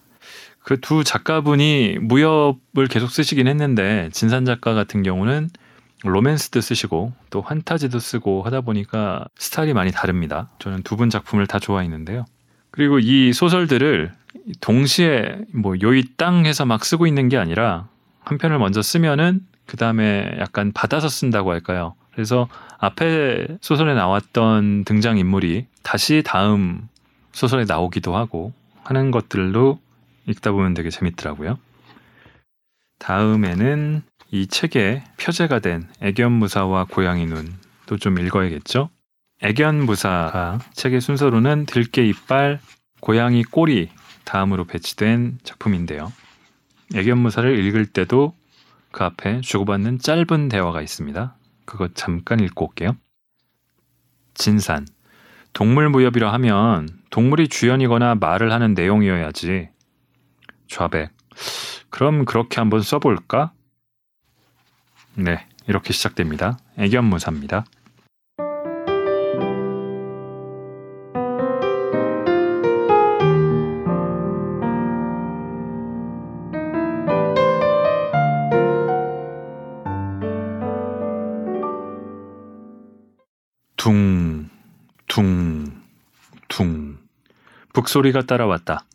그 0.63 0.79
두 0.79 1.03
작가분이 1.03 1.97
무협을 2.01 2.87
계속 2.89 3.09
쓰시긴 3.09 3.47
했는데 3.47 4.09
진산 4.13 4.45
작가 4.45 4.73
같은 4.73 5.03
경우는 5.03 5.49
로맨스도 6.03 6.61
쓰시고 6.61 7.13
또 7.29 7.41
환타지도 7.41 7.99
쓰고 7.99 8.43
하다 8.43 8.61
보니까 8.61 9.25
스타일이 9.37 9.73
많이 9.73 9.91
다릅니다. 9.91 10.49
저는 10.59 10.83
두 10.83 10.95
분 10.97 11.09
작품을 11.09 11.47
다 11.47 11.59
좋아했는데요. 11.59 12.25
그리고 12.71 12.99
이 12.99 13.33
소설들을 13.33 14.11
동시에 14.61 15.37
뭐 15.53 15.75
요이 15.81 16.03
땅 16.17 16.45
해서 16.45 16.65
막 16.65 16.83
쓰고 16.83 17.07
있는 17.07 17.29
게 17.29 17.37
아니라 17.37 17.87
한 18.21 18.37
편을 18.37 18.57
먼저 18.57 18.81
쓰면은 18.81 19.41
그 19.65 19.77
다음에 19.77 20.35
약간 20.39 20.71
받아서 20.73 21.07
쓴다고 21.07 21.51
할까요? 21.51 21.95
그래서 22.13 22.47
앞에 22.79 23.47
소설에 23.61 23.93
나왔던 23.93 24.83
등장 24.85 25.17
인물이 25.17 25.67
다시 25.83 26.21
다음 26.25 26.87
소설에 27.31 27.65
나오기도 27.65 28.15
하고 28.15 28.53
하는 28.83 29.11
것들도 29.11 29.79
읽다 30.27 30.51
보면 30.51 30.73
되게 30.73 30.89
재밌더라고요. 30.89 31.59
다음에는 32.99 34.01
이 34.31 34.47
책에 34.47 35.03
표제가 35.19 35.59
된 35.59 35.87
애견무사와 36.01 36.85
고양이 36.85 37.25
눈도 37.25 37.97
좀 37.99 38.17
읽어야겠죠. 38.19 38.89
애견무사가 39.41 40.59
책의 40.73 41.01
순서로는 41.01 41.65
들깨 41.65 42.05
이빨, 42.07 42.59
고양이 43.01 43.43
꼬리 43.43 43.89
다음으로 44.23 44.63
배치된 44.63 45.39
작품인데요. 45.43 46.13
애견무사를 46.95 47.59
읽을 47.65 47.87
때도 47.87 48.33
그 48.91 49.03
앞에 49.03 49.41
주고받는 49.41 49.99
짧은 49.99 50.49
대화가 50.49 50.81
있습니다. 50.81 51.35
그거 51.65 51.89
잠깐 51.93 52.39
읽고 52.39 52.67
올게요. 52.67 52.95
진산. 54.33 54.87
동물 55.51 55.89
무협이라 55.89 56.31
하면 56.33 56.89
동물이 57.09 57.47
주연이거나 57.49 58.15
말을 58.15 58.51
하는 58.51 58.73
내용이어야지. 58.73 59.69
좌백. 60.73 61.11
그럼 61.91 62.25
그렇게 62.25 62.59
한번 62.59 62.81
써볼까? 62.81 63.53
네, 65.13 65.47
이렇게 65.67 65.93
시작됩니다. 65.93 66.57
애견무사입니다. 66.79 67.65
둥, 83.77 84.49
둥, 85.07 85.83
둥. 86.47 86.97
북소리가 87.73 88.23
따라왔다. 88.23 88.85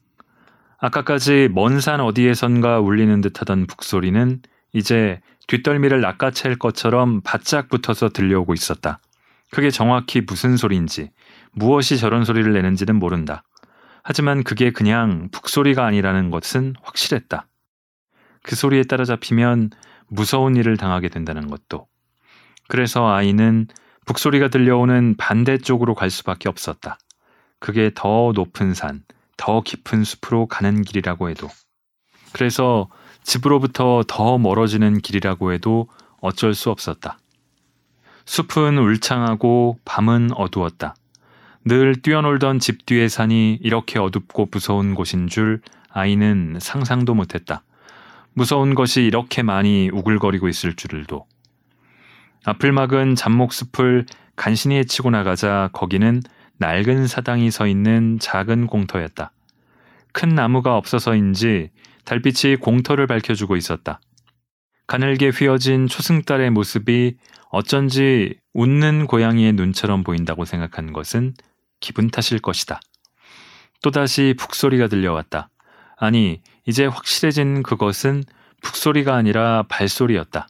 아까까지 0.78 1.48
먼 1.52 1.80
산 1.80 2.00
어디에선가 2.00 2.80
울리는 2.80 3.20
듯하던 3.20 3.66
북소리는 3.66 4.40
이제 4.72 5.20
뒷덜미를 5.48 6.00
낚아챌 6.00 6.56
것처럼 6.56 7.20
바짝 7.22 7.68
붙어서 7.68 8.10
들려오고 8.10 8.54
있었다. 8.54 9.00
그게 9.50 9.70
정확히 9.70 10.20
무슨 10.20 10.56
소리인지, 10.56 11.10
무엇이 11.52 11.98
저런 11.98 12.24
소리를 12.24 12.52
내는지는 12.52 12.96
모른다. 12.96 13.42
하지만 14.04 14.44
그게 14.44 14.70
그냥 14.70 15.28
북소리가 15.32 15.84
아니라는 15.84 16.30
것은 16.30 16.74
확실했다. 16.82 17.46
그 18.42 18.56
소리에 18.56 18.84
따라잡히면 18.84 19.70
무서운 20.06 20.56
일을 20.56 20.76
당하게 20.76 21.08
된다는 21.08 21.48
것도. 21.48 21.86
그래서 22.68 23.08
아이는 23.10 23.66
북소리가 24.06 24.48
들려오는 24.48 25.16
반대쪽으로 25.16 25.94
갈 25.94 26.10
수밖에 26.10 26.48
없었다. 26.48 26.98
그게 27.58 27.90
더 27.94 28.32
높은 28.34 28.74
산, 28.74 29.02
더 29.38 29.62
깊은 29.62 30.04
숲으로 30.04 30.44
가는 30.46 30.82
길이라고 30.82 31.30
해도. 31.30 31.48
그래서 32.32 32.88
집으로부터 33.22 34.04
더 34.06 34.36
멀어지는 34.36 34.98
길이라고 34.98 35.52
해도 35.52 35.88
어쩔 36.20 36.52
수 36.52 36.70
없었다. 36.70 37.18
숲은 38.26 38.76
울창하고 38.76 39.78
밤은 39.86 40.32
어두웠다. 40.34 40.94
늘 41.64 41.94
뛰어놀던 42.02 42.58
집 42.58 42.84
뒤의 42.84 43.08
산이 43.08 43.58
이렇게 43.62 43.98
어둡고 43.98 44.48
무서운 44.52 44.94
곳인 44.94 45.28
줄 45.28 45.62
아이는 45.90 46.58
상상도 46.60 47.14
못했다. 47.14 47.62
무서운 48.34 48.74
것이 48.74 49.02
이렇게 49.02 49.42
많이 49.42 49.88
우글거리고 49.92 50.48
있을 50.48 50.74
줄도. 50.74 51.26
앞을 52.44 52.72
막은 52.72 53.14
잡목숲을 53.14 54.06
간신히 54.36 54.76
헤치고 54.76 55.10
나가자 55.10 55.70
거기는 55.72 56.22
낡은 56.58 57.06
사당이 57.06 57.50
서 57.50 57.66
있는 57.66 58.18
작은 58.18 58.66
공터였다. 58.66 59.32
큰 60.12 60.30
나무가 60.30 60.76
없어서인지 60.76 61.70
달빛이 62.04 62.56
공터를 62.56 63.06
밝혀주고 63.06 63.56
있었다. 63.56 64.00
가늘게 64.86 65.28
휘어진 65.28 65.86
초승달의 65.86 66.50
모습이 66.50 67.16
어쩐지 67.50 68.34
웃는 68.54 69.06
고양이의 69.06 69.52
눈처럼 69.52 70.02
보인다고 70.02 70.44
생각한 70.44 70.92
것은 70.92 71.34
기분 71.80 72.10
탓일 72.10 72.40
것이다. 72.40 72.80
또다시 73.82 74.34
북소리가 74.38 74.88
들려왔다. 74.88 75.50
아니, 75.96 76.40
이제 76.66 76.86
확실해진 76.86 77.62
그것은 77.62 78.24
북소리가 78.62 79.14
아니라 79.14 79.64
발소리였다. 79.68 80.48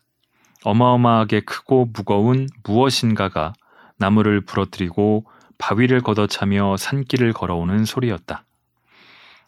어마어마하게 0.64 1.40
크고 1.40 1.90
무거운 1.92 2.48
무엇인가가 2.64 3.52
나무를 3.98 4.40
부러뜨리고 4.40 5.24
바위를 5.58 6.00
걷어차며 6.00 6.76
산길을 6.76 7.32
걸어오는 7.32 7.84
소리였다. 7.84 8.44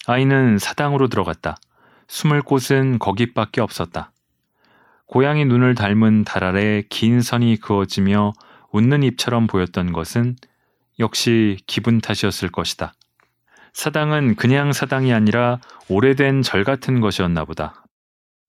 아이는 0.07 0.59
사당으로 0.59 1.09
들어갔다. 1.09 1.57
숨을 2.09 2.43
곳은 2.43 2.99
거기밖에 2.99 3.61
없었다. 3.61 4.13
고양이 5.07 5.45
눈을 5.45 5.75
닮은 5.75 6.25
달 6.25 6.45
아래 6.45 6.83
긴 6.89 7.21
선이 7.21 7.57
그어지며 7.57 8.33
웃는 8.73 9.03
입처럼 9.03 9.47
보였던 9.47 9.93
것은 9.93 10.37
역시 10.99 11.59
기분 11.67 12.01
탓이었을 12.01 12.51
것이다. 12.51 12.93
사당은 13.73 14.35
그냥 14.37 14.73
사당이 14.73 15.13
아니라 15.13 15.59
오래된 15.89 16.43
절 16.43 16.65
같은 16.65 17.01
것이었나 17.01 17.45
보다. 17.45 17.85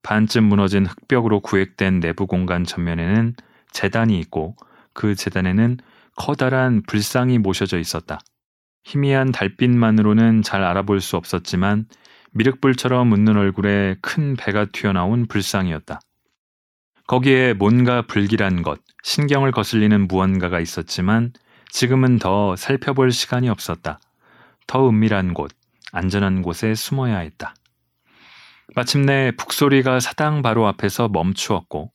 반쯤 0.03 0.43
무너진 0.43 0.85
흙벽으로 0.85 1.41
구획된 1.41 1.99
내부 1.99 2.25
공간 2.27 2.63
전면에는 2.63 3.35
재단이 3.71 4.19
있고 4.19 4.55
그 4.93 5.15
재단에는 5.15 5.77
커다란 6.17 6.83
불상이 6.87 7.37
모셔져 7.37 7.79
있었다. 7.79 8.19
희미한 8.83 9.31
달빛만으로는 9.31 10.41
잘 10.41 10.63
알아볼 10.63 11.01
수 11.01 11.17
없었지만 11.17 11.85
미륵불처럼 12.31 13.11
웃는 13.11 13.37
얼굴에 13.37 13.95
큰 14.01 14.35
배가 14.35 14.65
튀어나온 14.65 15.27
불상이었다. 15.27 15.99
거기에 17.07 17.53
뭔가 17.53 18.03
불길한 18.03 18.61
것, 18.61 18.79
신경을 19.03 19.51
거슬리는 19.51 20.07
무언가가 20.07 20.59
있었지만 20.59 21.33
지금은 21.69 22.19
더 22.19 22.55
살펴볼 22.55 23.11
시간이 23.11 23.49
없었다. 23.49 23.99
더 24.67 24.89
은밀한 24.89 25.33
곳, 25.33 25.51
안전한 25.91 26.41
곳에 26.41 26.73
숨어야 26.73 27.19
했다. 27.19 27.53
마침내 28.75 29.31
북소리가 29.35 29.99
사당 29.99 30.41
바로 30.41 30.67
앞에서 30.67 31.09
멈추었고 31.09 31.91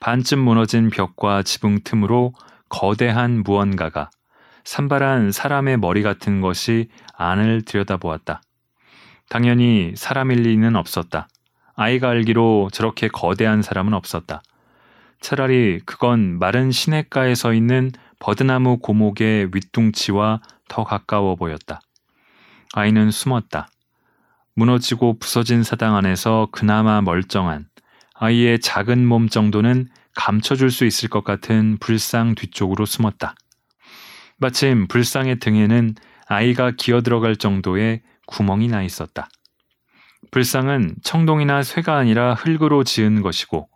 반쯤 0.00 0.38
무너진 0.38 0.88
벽과 0.88 1.42
지붕 1.42 1.80
틈으로 1.84 2.32
거대한 2.68 3.42
무언가가 3.42 4.10
산발한 4.64 5.30
사람의 5.30 5.76
머리 5.78 6.02
같은 6.02 6.40
것이 6.40 6.88
안을 7.14 7.62
들여다보았다. 7.62 8.42
당연히 9.28 9.92
사람일 9.96 10.42
리는 10.42 10.76
없었다. 10.76 11.28
아이가 11.76 12.10
알기로 12.10 12.70
저렇게 12.72 13.08
거대한 13.08 13.62
사람은 13.62 13.94
없었다. 13.94 14.42
차라리 15.20 15.80
그건 15.84 16.38
마른 16.38 16.70
시냇가에 16.70 17.34
서 17.34 17.52
있는 17.52 17.90
버드나무 18.18 18.78
고목의 18.78 19.50
윗둥치와 19.52 20.40
더 20.68 20.84
가까워 20.84 21.36
보였다. 21.36 21.80
아이는 22.74 23.10
숨었다. 23.10 23.68
무너지고 24.54 25.18
부서진 25.18 25.62
사당 25.62 25.96
안에서 25.96 26.48
그나마 26.52 27.00
멀쩡한 27.00 27.66
아이의 28.14 28.60
작은 28.60 29.04
몸 29.04 29.28
정도는 29.28 29.88
감춰줄 30.16 30.70
수 30.70 30.84
있을 30.84 31.08
것 31.08 31.24
같은 31.24 31.78
불상 31.78 32.34
뒤쪽으로 32.34 32.86
숨었다. 32.86 33.34
마침 34.38 34.86
불상의 34.88 35.38
등에는 35.38 35.94
아이가 36.26 36.72
기어 36.76 37.02
들어갈 37.02 37.36
정도의 37.36 38.02
구멍이 38.26 38.68
나 38.68 38.82
있었다. 38.82 39.28
불상은 40.30 40.96
청동이나 41.02 41.62
쇠가 41.62 41.96
아니라 41.96 42.34
흙으로 42.34 42.84
지은 42.84 43.22
것이고 43.22 43.68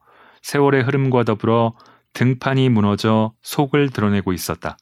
세월의 0.43 0.83
흐름과 0.83 1.25
더불어 1.25 1.75
등판이 2.15 2.69
무너져 2.71 3.33
속을 3.43 3.91
드러내고 3.91 4.33
있었다. 4.33 4.77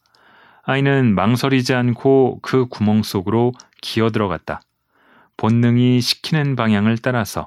아이는 0.62 1.14
망설이지 1.14 1.74
않고 1.74 2.40
그 2.42 2.66
구멍 2.66 3.02
속으로 3.02 3.52
기어 3.82 4.10
들어갔다. 4.10 4.62
본능이 5.36 6.00
시키는 6.00 6.56
방향을 6.56 6.98
따라서 6.98 7.46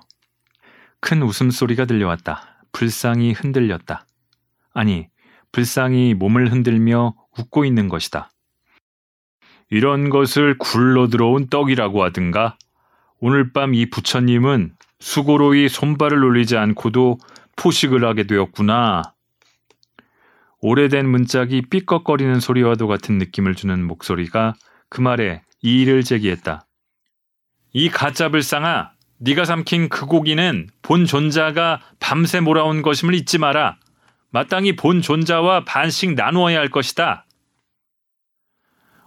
큰 0.99 1.23
웃음소리가 1.23 1.85
들려왔다. 1.85 2.48
불상이 2.71 3.33
흔들렸다. 3.33 4.05
아니, 4.73 5.07
불상이 5.51 6.13
몸을 6.13 6.51
흔들며 6.51 7.15
웃고 7.37 7.65
있는 7.65 7.89
것이다. 7.89 8.29
이런 9.69 10.09
것을 10.09 10.57
굴러 10.57 11.07
들어온 11.07 11.47
떡이라고 11.47 12.03
하든가. 12.03 12.57
오늘 13.19 13.51
밤 13.51 13.73
이 13.73 13.89
부처님은 13.89 14.75
수고로이 14.99 15.69
손발을 15.69 16.23
올리지 16.23 16.57
않고도 16.57 17.17
포식을 17.55 18.05
하게 18.05 18.23
되었구나. 18.23 19.13
오래된 20.61 21.07
문짝이 21.07 21.63
삐걱거리는 21.69 22.39
소리와도 22.39 22.87
같은 22.87 23.17
느낌을 23.17 23.55
주는 23.55 23.85
목소리가 23.85 24.55
그 24.89 25.01
말에 25.01 25.43
이의를 25.61 26.03
제기했다. 26.03 26.65
이 27.71 27.89
가짜 27.89 28.29
불상아, 28.29 28.91
네가 29.19 29.45
삼킨 29.45 29.89
그 29.89 30.05
고기는 30.05 30.69
본 30.81 31.05
존자가 31.05 31.81
밤새 31.99 32.39
몰아온 32.39 32.81
것임을 32.81 33.13
잊지 33.13 33.37
마라. 33.37 33.77
마땅히 34.31 34.75
본 34.75 35.01
존자와 35.01 35.65
반씩 35.65 36.13
나누어야 36.13 36.57
할 36.57 36.69
것이다. 36.69 37.25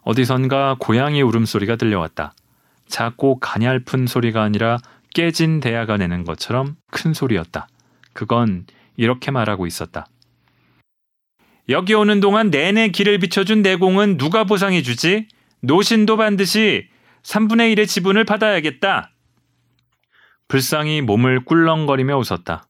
어디선가 0.03 0.77
고양이 0.79 1.23
울음소리가 1.23 1.77
들려왔다. 1.77 2.35
작고 2.89 3.39
가냘픈 3.41 4.07
소리가 4.07 4.43
아니라 4.43 4.79
깨진 5.15 5.61
대야가 5.61 5.97
내는 5.97 6.25
것처럼 6.25 6.77
큰 6.91 7.15
소리였다. 7.15 7.69
그건 8.13 8.67
이렇게 8.97 9.31
말하고 9.31 9.67
있었다. 9.67 10.07
여기 11.69 11.95
오는 11.95 12.21
동안 12.21 12.51
내내 12.51 12.89
길을 12.89 13.19
비춰준 13.19 13.63
내공은 13.63 14.19
누가 14.19 14.45
보상해주지? 14.45 15.29
노신도 15.61 16.17
반드시 16.17 16.89
3분의 17.23 17.75
1의 17.75 17.87
지분을 17.87 18.25
받아야겠다. 18.25 19.12
불상이 20.53 21.01
몸을 21.01 21.47
꿀렁거리며 21.47 22.19
웃었다. 22.19 22.69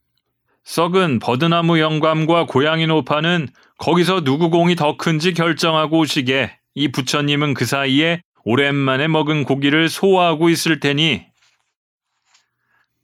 썩은 0.62 1.18
버드나무 1.18 1.80
영감과 1.80 2.46
고양이 2.46 2.86
노파는 2.86 3.48
거기서 3.78 4.20
누구 4.22 4.50
공이 4.50 4.76
더 4.76 4.96
큰지 4.96 5.34
결정하고 5.34 5.98
오시게. 5.98 6.56
이 6.76 6.92
부처님은 6.92 7.54
그 7.54 7.64
사이에 7.64 8.22
오랜만에 8.44 9.08
먹은 9.08 9.42
고기를 9.42 9.88
소화하고 9.88 10.48
있을 10.48 10.78
테니 10.78 11.26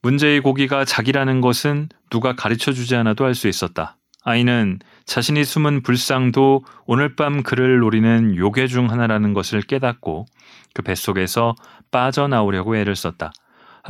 문제의 0.01 0.43
고기가 0.43 0.85
자기라는 0.85 1.41
것은 1.41 1.89
누가 2.09 2.37
가르쳐 2.37 2.71
주지 2.71 2.95
않아도 2.95 3.25
알 3.25 3.35
수 3.35 3.49
있었다. 3.49 3.97
아이는 4.23 4.79
자신이 5.07 5.45
숨은 5.45 5.83
불상도 5.83 6.65
오늘 6.87 7.17
밤 7.17 7.43
그를 7.43 7.81
노리는 7.81 8.37
요괴 8.37 8.69
중 8.69 8.93
하나라는 8.93 9.35
것을 9.35 9.61
깨닫고 9.61 10.27
그 10.73 10.83
뱃속에서 10.83 11.57
빠져나오려고 11.91 12.77
애를 12.77 12.95
썼다. 12.95 13.33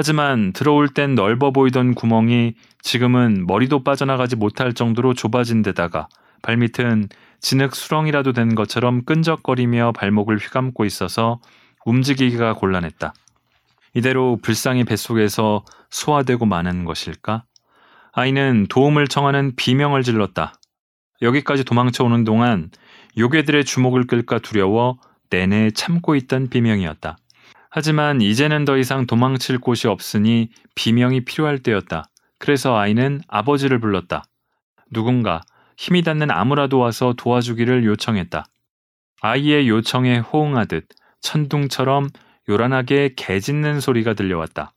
하지만 0.01 0.53
들어올 0.53 0.87
땐 0.87 1.17
넓어 1.17 1.51
보이던 1.51 1.95
구멍이 1.97 2.55
지금은 2.83 3.49
머리도 3.49 3.83
빠져나가지 3.83 4.37
못할 4.37 4.73
정도로 4.73 5.13
좁아진 5.13 5.63
데다가 5.63 6.07
발밑은 6.43 7.09
진흙 7.41 7.75
수렁이라도 7.75 8.33
된 8.33 8.55
것처럼 8.55 9.05
끈적거리며 9.05 9.95
발목을 9.97 10.39
휘감고 10.39 10.85
있어서 10.85 11.41
움직이기가 11.85 12.55
곤란했다. 12.55 13.13
이대로 13.95 14.39
불상이 14.41 14.85
뱃속에서 14.85 15.65
소화되고 15.91 16.47
마는 16.47 16.85
것일까? 16.85 17.43
아이는 18.13 18.67
도움을 18.69 19.09
청하는 19.09 19.57
비명을 19.57 20.05
질렀다. 20.05 20.55
여기까지 21.23 21.65
도망쳐 21.65 22.05
오는 22.05 22.23
동안 22.23 22.71
요괴들의 23.17 23.65
주목을 23.65 24.07
끌까 24.07 24.39
두려워 24.39 25.01
내내 25.29 25.73
참고 25.73 26.15
있던 26.15 26.51
비명이었다. 26.51 27.17
하지만 27.71 28.21
이제는 28.21 28.65
더 28.65 28.77
이상 28.77 29.07
도망칠 29.07 29.59
곳이 29.59 29.89
없으니 29.89 30.51
비명이 30.75 31.25
필요할 31.25 31.59
때였다. 31.59 32.05
그래서 32.39 32.77
아이는 32.77 33.21
아버지를 33.29 33.79
불렀다. 33.79 34.25
누군가 34.91 35.43
힘이 35.77 36.03
닿는 36.03 36.31
아무라도 36.31 36.79
와서 36.79 37.15
도와주기를 37.17 37.85
요청했다. 37.85 38.47
아이의 39.21 39.69
요청에 39.69 40.19
호응하듯 40.19 40.89
천둥처럼 41.21 42.09
요란하게 42.49 43.15
개 43.17 43.41
짖는 43.41 43.81
소리가 43.81 44.15
들려왔다. 44.15 44.73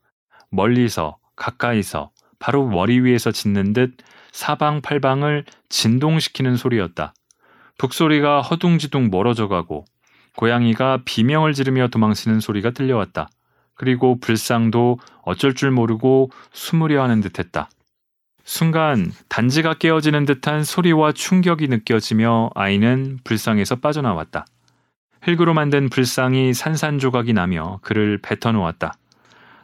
멀리서, 0.49 1.17
가까이서, 1.35 2.11
바로 2.39 2.67
머리 2.67 2.99
위에서 2.99 3.31
짖는 3.31 3.73
듯 3.73 3.95
사방팔방을 4.31 5.45
진동시키는 5.69 6.57
소리였다. 6.57 7.13
북소리가 7.77 8.41
허둥지둥 8.41 9.09
멀어져 9.11 9.47
가고 9.47 9.85
고양이가 10.37 11.01
비명을 11.05 11.53
지르며 11.53 11.87
도망치는 11.89 12.39
소리가 12.39 12.71
들려왔다. 12.71 13.29
그리고 13.75 14.19
불상도 14.19 14.99
어쩔 15.23 15.55
줄 15.55 15.71
모르고 15.71 16.29
숨으려 16.53 17.03
하는 17.03 17.21
듯했다. 17.21 17.69
순간 18.43 19.11
단지가 19.29 19.73
깨어지는 19.75 20.25
듯한 20.25 20.63
소리와 20.63 21.11
충격이 21.11 21.67
느껴지며 21.67 22.51
아이는 22.55 23.19
불상에서 23.23 23.77
빠져나왔다. 23.77 24.45
흙으로 25.21 25.53
만든 25.53 25.89
불상이 25.89 26.53
산산조각이 26.53 27.33
나며 27.33 27.79
그를 27.81 28.19
뱉어놓았다. 28.21 28.93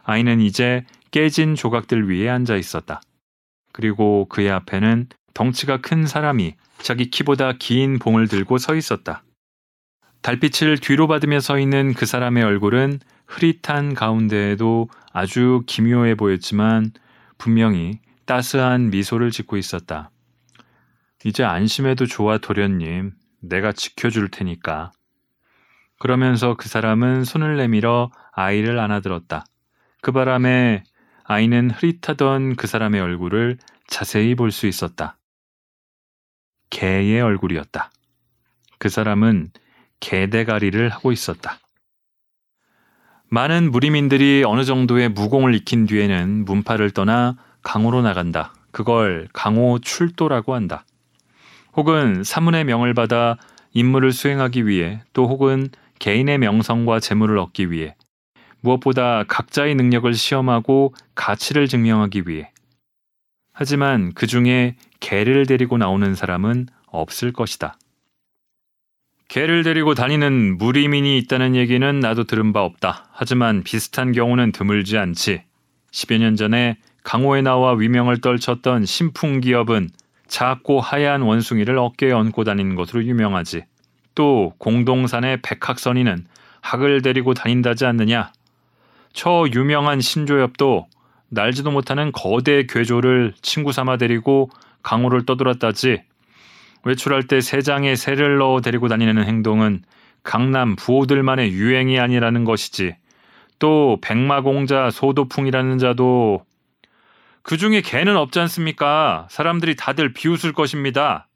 아이는 0.04 0.40
이제 0.40 0.84
깨진 1.10 1.54
조각들 1.54 2.08
위에 2.08 2.28
앉아 2.28 2.56
있었다. 2.56 3.00
그리고 3.72 4.26
그의 4.28 4.50
앞에는 4.50 5.08
덩치가 5.34 5.80
큰 5.80 6.06
사람이 6.06 6.54
자기 6.78 7.10
키보다 7.10 7.52
긴 7.58 7.98
봉을 7.98 8.28
들고 8.28 8.58
서 8.58 8.74
있었다. 8.74 9.22
달빛을 10.22 10.78
뒤로 10.78 11.06
받으며 11.06 11.40
서 11.40 11.58
있는 11.58 11.94
그 11.94 12.06
사람의 12.06 12.42
얼굴은 12.42 13.00
흐릿한 13.26 13.94
가운데에도 13.94 14.88
아주 15.12 15.62
기묘해 15.66 16.14
보였지만 16.14 16.92
분명히 17.36 18.00
따스한 18.26 18.90
미소를 18.90 19.30
짓고 19.30 19.56
있었다. 19.56 20.10
이제 21.24 21.44
안심해도 21.44 22.06
좋아 22.06 22.38
도련님. 22.38 23.12
내가 23.40 23.72
지켜줄 23.72 24.30
테니까. 24.30 24.92
그러면서 25.98 26.54
그 26.54 26.68
사람은 26.68 27.24
손을 27.24 27.56
내밀어 27.56 28.10
아이를 28.32 28.78
안아들었다. 28.78 29.44
그 30.00 30.12
바람에 30.12 30.84
아이는 31.24 31.70
흐릿하던 31.70 32.56
그 32.56 32.66
사람의 32.66 33.00
얼굴을 33.00 33.58
자세히 33.86 34.34
볼 34.34 34.50
수 34.50 34.66
있었다. 34.66 35.16
개의 36.70 37.20
얼굴이었다. 37.20 37.90
그 38.78 38.88
사람은 38.88 39.50
개대가리를 40.00 40.88
하고 40.88 41.12
있었다. 41.12 41.58
많은 43.30 43.70
무리민들이 43.70 44.42
어느 44.46 44.64
정도의 44.64 45.10
무공을 45.10 45.54
익힌 45.54 45.86
뒤에는 45.86 46.44
문파를 46.44 46.92
떠나 46.92 47.36
강호로 47.62 48.02
나간다. 48.02 48.54
그걸 48.70 49.28
강호 49.32 49.80
출도라고 49.80 50.54
한다. 50.54 50.84
혹은 51.74 52.24
사문의 52.24 52.64
명을 52.64 52.94
받아 52.94 53.36
임무를 53.72 54.12
수행하기 54.12 54.66
위해 54.66 55.02
또 55.12 55.28
혹은 55.28 55.68
개인의 55.98 56.38
명성과 56.38 57.00
재물을 57.00 57.38
얻기 57.38 57.70
위해 57.70 57.94
무엇보다 58.60 59.24
각자의 59.24 59.74
능력을 59.74 60.12
시험하고 60.14 60.94
가치를 61.14 61.68
증명하기 61.68 62.24
위해 62.26 62.50
하지만 63.52 64.12
그 64.14 64.26
중에 64.26 64.76
개를 65.00 65.46
데리고 65.46 65.78
나오는 65.78 66.14
사람은 66.14 66.68
없을 66.86 67.32
것이다. 67.32 67.76
개를 69.28 69.62
데리고 69.62 69.94
다니는 69.94 70.56
무리민이 70.56 71.18
있다는 71.18 71.54
얘기는 71.54 72.00
나도 72.00 72.24
들은 72.24 72.54
바 72.54 72.62
없다. 72.62 73.04
하지만 73.12 73.62
비슷한 73.62 74.12
경우는 74.12 74.52
드물지 74.52 74.96
않지. 74.96 75.42
10여 75.92 76.18
년 76.18 76.34
전에 76.34 76.78
강호에 77.04 77.42
나와 77.42 77.74
위명을 77.74 78.22
떨쳤던 78.22 78.86
신풍 78.86 79.40
기업은 79.40 79.90
작고 80.28 80.80
하얀 80.80 81.22
원숭이를 81.22 81.76
어깨에 81.78 82.10
얹고 82.12 82.44
다니는 82.44 82.74
것으로 82.74 83.04
유명하지. 83.04 83.64
또 84.14 84.54
공동산의 84.56 85.42
백학선이는 85.42 86.26
학을 86.62 87.02
데리고 87.02 87.34
다닌다지 87.34 87.84
않느냐. 87.84 88.32
저 89.12 89.44
유명한 89.54 90.00
신조엽도 90.00 90.86
날지도 91.28 91.70
못하는 91.70 92.12
거대 92.12 92.64
괴조를 92.66 93.34
친구 93.42 93.72
삼아 93.72 93.98
데리고 93.98 94.48
강호를 94.82 95.26
떠돌았다지. 95.26 96.07
외출할 96.88 97.24
때세 97.24 97.60
장에 97.60 97.96
새를 97.96 98.38
넣어 98.38 98.62
데리고 98.62 98.88
다니는 98.88 99.22
행동은 99.22 99.82
강남 100.22 100.74
부호들만의 100.74 101.52
유행이 101.52 102.00
아니라는 102.00 102.44
것이지. 102.44 102.96
또 103.58 103.98
백마공자 104.00 104.90
소도풍이라는 104.90 105.78
자도 105.78 106.44
그 107.42 107.58
중에 107.58 107.82
개는 107.82 108.16
없지 108.16 108.40
않습니까? 108.40 109.26
사람들이 109.30 109.76
다들 109.76 110.14
비웃을 110.14 110.54
것입니다. 110.54 111.28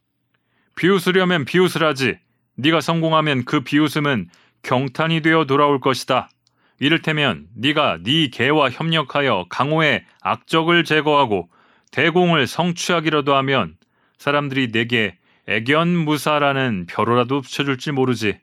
비웃으려면 0.75 1.45
비웃을하지. 1.45 2.19
네가 2.57 2.81
성공하면 2.81 3.45
그 3.45 3.61
비웃음은 3.61 4.31
경탄이 4.63 5.21
되어 5.21 5.45
돌아올 5.45 5.81
것이다. 5.81 6.31
이를테면 6.79 7.47
네가 7.55 7.99
네 8.03 8.29
개와 8.29 8.71
협력하여 8.71 9.47
강호의 9.51 10.05
악적을 10.23 10.85
제거하고 10.85 11.51
대공을 11.91 12.47
성취하기라도 12.47 13.35
하면 13.37 13.77
사람들이 14.17 14.73
내게 14.73 15.17
애견무사라는 15.47 16.87
벼로라도 16.87 17.41
붙여줄지 17.41 17.93
모르지. 17.93 18.39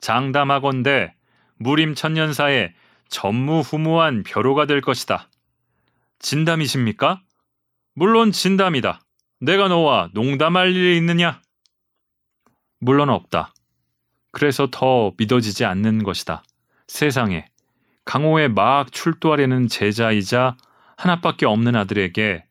장담하건대 0.00 1.14
무림 1.56 1.94
천년사에 1.94 2.74
전무후무한 3.08 4.22
벼로가 4.22 4.66
될 4.66 4.80
것이다. 4.80 5.28
진담이십니까? 6.18 7.22
물론 7.94 8.32
진담이다. 8.32 9.00
내가 9.40 9.68
너와 9.68 10.10
농담할 10.12 10.74
일이 10.74 10.96
있느냐? 10.98 11.40
물론 12.78 13.08
없다. 13.10 13.54
그래서 14.32 14.68
더 14.70 15.12
믿어지지 15.16 15.64
않는 15.64 16.02
것이다. 16.02 16.42
세상에 16.88 17.46
강호에 18.04 18.48
막 18.48 18.92
출두하려는 18.92 19.68
제자이자 19.68 20.56
하나밖에 20.96 21.46
없는 21.46 21.74
아들에게 21.74 22.44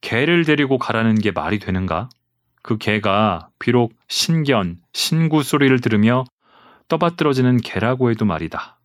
개를 0.00 0.44
데리고 0.44 0.78
가라는 0.78 1.14
게 1.16 1.30
말이 1.30 1.58
되는가? 1.58 2.08
그 2.62 2.78
개가 2.78 3.48
비록 3.58 3.92
신견, 4.08 4.78
신구 4.92 5.42
소리를 5.42 5.80
들으며 5.80 6.24
떠받들어지는 6.88 7.58
개라고 7.58 8.10
해도 8.10 8.24
말이다. 8.24 8.78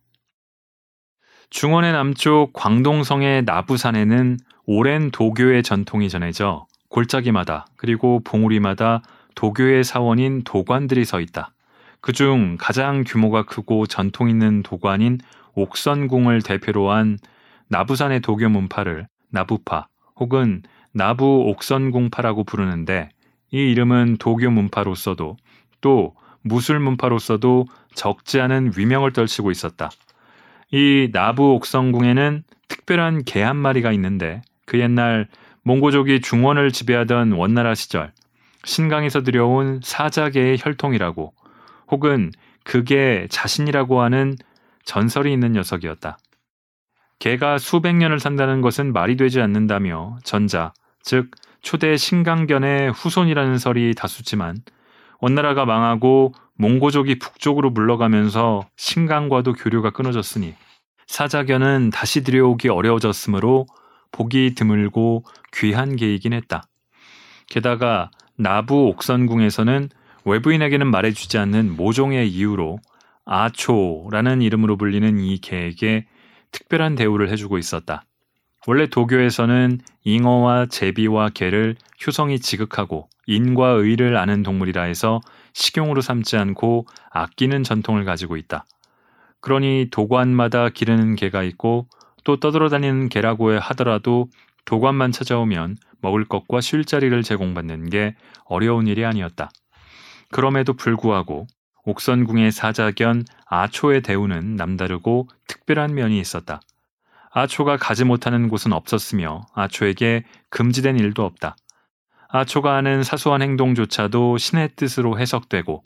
중원의 1.50 1.92
남쪽 1.92 2.52
광동성의 2.52 3.44
나부산에는 3.44 4.38
오랜 4.66 5.10
도교의 5.10 5.62
전통이 5.62 6.10
전해져 6.10 6.66
골짜기마다 6.90 7.66
그리고 7.76 8.20
봉우리마다 8.24 9.02
도교의 9.34 9.84
사원인 9.84 10.42
도관들이 10.42 11.04
서 11.04 11.20
있다. 11.20 11.52
그중 12.00 12.56
가장 12.58 13.04
규모가 13.06 13.44
크고 13.44 13.86
전통 13.86 14.28
있는 14.28 14.62
도관인 14.62 15.18
옥선궁을 15.54 16.42
대표로 16.42 16.90
한 16.90 17.18
나부산의 17.68 18.20
도교 18.20 18.48
문파를 18.48 19.08
나부파 19.30 19.88
혹은 20.16 20.62
나부 20.92 21.44
옥선궁파라고 21.48 22.44
부르는데 22.44 23.10
이 23.50 23.70
이름은 23.70 24.16
도교 24.18 24.50
문파로서도 24.50 25.36
또 25.80 26.14
무술 26.42 26.80
문파로서도 26.80 27.66
적지 27.94 28.40
않은 28.40 28.72
위명을 28.76 29.12
떨치고 29.12 29.50
있었다. 29.50 29.90
이 30.70 31.10
나부 31.12 31.54
옥선궁에는 31.54 32.44
특별한 32.68 33.24
개 33.24 33.42
한 33.42 33.56
마리가 33.56 33.92
있는데 33.92 34.42
그 34.66 34.78
옛날 34.78 35.28
몽고족이 35.62 36.20
중원을 36.20 36.72
지배하던 36.72 37.32
원나라 37.32 37.74
시절 37.74 38.12
신강에서 38.64 39.22
들여온 39.22 39.80
사자개의 39.82 40.58
혈통이라고 40.60 41.32
혹은 41.90 42.30
그게 42.64 43.26
자신이라고 43.30 44.02
하는 44.02 44.36
전설이 44.84 45.32
있는 45.32 45.52
녀석이었다. 45.52 46.18
개가 47.18 47.58
수백 47.58 47.94
년을 47.96 48.20
산다는 48.20 48.60
것은 48.60 48.92
말이 48.92 49.16
되지 49.16 49.40
않는다며 49.40 50.18
전자, 50.22 50.72
즉 51.02 51.30
초대 51.62 51.96
신강견의 51.96 52.92
후손이라는 52.92 53.58
설이 53.58 53.94
다수지만 53.94 54.58
원나라가 55.20 55.64
망하고 55.64 56.32
몽고족이 56.54 57.18
북쪽으로 57.18 57.70
물러가면서 57.70 58.66
신강과도 58.76 59.54
교류가 59.54 59.90
끊어졌으니 59.90 60.54
사자견은 61.06 61.90
다시 61.90 62.22
들여오기 62.22 62.68
어려워졌으므로 62.68 63.66
보기 64.12 64.54
드물고 64.54 65.24
귀한 65.54 65.96
개이긴 65.96 66.32
했다. 66.32 66.62
게다가 67.48 68.10
나부 68.36 68.88
옥선궁에서는 68.88 69.88
외부인에게는 70.24 70.86
말해주지 70.86 71.38
않는 71.38 71.76
모종의 71.76 72.28
이유로 72.28 72.78
아초라는 73.24 74.42
이름으로 74.42 74.76
불리는 74.76 75.18
이 75.20 75.38
개에게 75.38 76.06
특별한 76.50 76.94
대우를 76.94 77.30
해주고 77.30 77.58
있었다. 77.58 78.04
원래 78.66 78.86
도교에서는 78.86 79.80
잉어와 80.04 80.66
제비와 80.66 81.30
개를 81.30 81.76
효성이 82.06 82.38
지극하고 82.40 83.08
인과 83.26 83.68
의를 83.68 84.16
아는 84.16 84.42
동물이라 84.42 84.82
해서 84.82 85.20
식용으로 85.52 86.00
삼지 86.00 86.36
않고 86.36 86.86
아끼는 87.10 87.62
전통을 87.62 88.04
가지고 88.04 88.36
있다. 88.36 88.64
그러니 89.40 89.88
도관마다 89.90 90.70
기르는 90.70 91.14
개가 91.14 91.42
있고 91.44 91.86
또 92.24 92.36
떠돌아다니는 92.40 93.08
개라고 93.08 93.52
하더라도 93.58 94.28
도관만 94.64 95.12
찾아오면 95.12 95.76
먹을 96.00 96.24
것과 96.24 96.60
쉴 96.60 96.84
자리를 96.84 97.22
제공받는 97.22 97.90
게 97.90 98.16
어려운 98.44 98.86
일이 98.86 99.04
아니었다. 99.04 99.50
그럼에도 100.30 100.74
불구하고 100.74 101.46
옥선궁의 101.84 102.52
사자견 102.52 103.24
아초의 103.46 104.02
대우는 104.02 104.56
남다르고 104.56 105.28
특별한 105.46 105.94
면이 105.94 106.20
있었다. 106.20 106.60
아초가 107.30 107.76
가지 107.76 108.04
못하는 108.04 108.48
곳은 108.48 108.72
없었으며 108.72 109.46
아초에게 109.54 110.24
금지된 110.50 110.98
일도 110.98 111.24
없다. 111.24 111.56
아초가 112.28 112.76
하는 112.76 113.02
사소한 113.02 113.42
행동조차도 113.42 114.38
신의 114.38 114.70
뜻으로 114.76 115.18
해석되고 115.18 115.82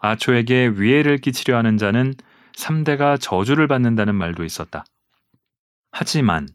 아초에게 0.00 0.72
위해를 0.76 1.18
끼치려 1.18 1.56
하는 1.56 1.76
자는 1.76 2.14
3대가 2.56 3.20
저주를 3.20 3.68
받는다는 3.68 4.14
말도 4.14 4.44
있었다. 4.44 4.84
하지만 5.90 6.48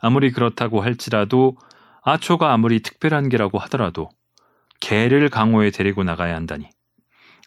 아무리 0.00 0.30
그렇다고 0.30 0.82
할지라도 0.82 1.56
아초가 2.02 2.52
아무리 2.52 2.80
특별한 2.80 3.28
개라고 3.28 3.58
하더라도 3.60 4.10
개를 4.80 5.28
강호에 5.28 5.70
데리고 5.70 6.04
나가야 6.04 6.34
한다니. 6.34 6.68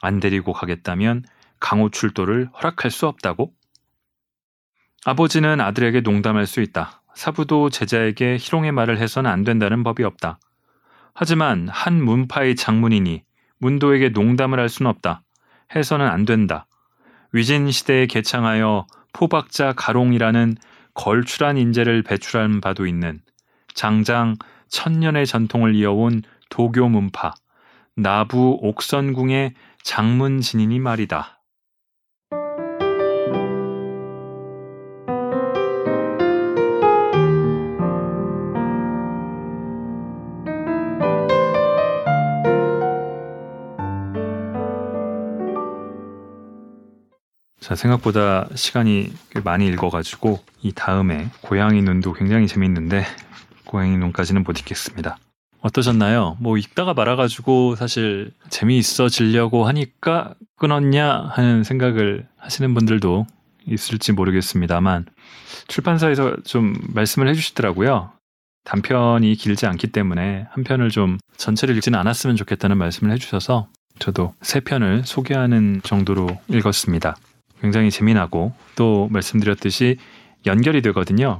안 0.02 0.20
데리고 0.20 0.54
가겠다면 0.54 1.24
강호 1.60 1.90
출도를 1.90 2.50
허락할 2.56 2.92
수 2.92 3.08
없다고? 3.08 3.54
아버지는 5.10 5.62
아들에게 5.62 6.02
농담할 6.02 6.46
수 6.46 6.60
있다. 6.60 7.02
사부도 7.16 7.70
제자에게 7.70 8.36
희롱의 8.42 8.74
말을 8.74 8.98
해서는 8.98 9.32
안 9.32 9.46
된다는 9.46 9.82
법이 9.82 10.04
없다. 10.04 10.38
하지만 11.14 11.70
한 11.70 12.04
문파의 12.04 12.58
장문이니 12.58 13.24
문도에게 13.60 14.10
농담을 14.10 14.60
할 14.60 14.68
수는 14.68 14.92
없다. 14.92 15.22
해서는 15.74 16.06
안 16.06 16.26
된다. 16.26 16.68
위진 17.32 17.72
시대에 17.72 18.06
개창하여 18.08 18.86
포박자 19.14 19.72
가롱이라는 19.78 20.58
걸출한 20.94 21.58
인재를 21.58 22.04
배출한 22.04 22.60
바도 22.60 22.86
있는 22.86 23.22
장장 23.74 24.36
천년의 24.68 25.26
전통을 25.26 25.74
이어온 25.74 26.22
도교 26.50 26.90
문파 26.90 27.34
나부 27.96 28.60
옥선궁의 28.62 29.54
장문 29.84 30.42
진인이 30.42 30.80
말이다. 30.80 31.37
자, 47.68 47.76
생각보다 47.76 48.48
시간이 48.56 49.12
많이 49.44 49.68
읽어가지고 49.68 50.40
이 50.62 50.72
다음에 50.72 51.28
고양이 51.42 51.82
눈도 51.82 52.14
굉장히 52.14 52.48
재밌는데 52.48 53.04
고양이 53.66 53.98
눈까지는 53.98 54.44
못 54.44 54.58
읽겠습니다. 54.60 55.18
어떠셨나요? 55.60 56.38
뭐 56.40 56.58
읽다가 56.58 56.94
말아가지고 56.94 57.76
사실 57.76 58.32
재미있어지려고 58.48 59.68
하니까 59.68 60.34
끊었냐 60.56 61.30
하는 61.34 61.66
생각을 61.66 62.26
하시는 62.38 62.74
분들도 62.74 63.28
있을지 63.66 64.14
모르겠습니다만 64.14 65.06
출판사에서 65.68 66.38
좀 66.46 66.74
말씀을 66.94 67.28
해주시더라고요. 67.28 68.12
단편이 68.64 69.36
길지 69.36 69.66
않기 69.66 69.88
때문에 69.88 70.46
한 70.52 70.64
편을 70.64 70.90
좀 70.90 71.18
전체를 71.36 71.76
읽지는 71.76 72.00
않았으면 72.00 72.38
좋겠다는 72.38 72.78
말씀을 72.78 73.12
해주셔서 73.12 73.68
저도 74.00 74.34
세 74.42 74.62
편을 74.62 75.02
소개하는 75.04 75.82
정도로 75.84 76.30
읽었습니다. 76.48 77.18
굉장히 77.62 77.92
재미나고 77.92 78.54
또 78.76 79.08
말씀드렸듯이 79.12 79.98
연결이 80.46 80.82
되거든요. 80.82 81.40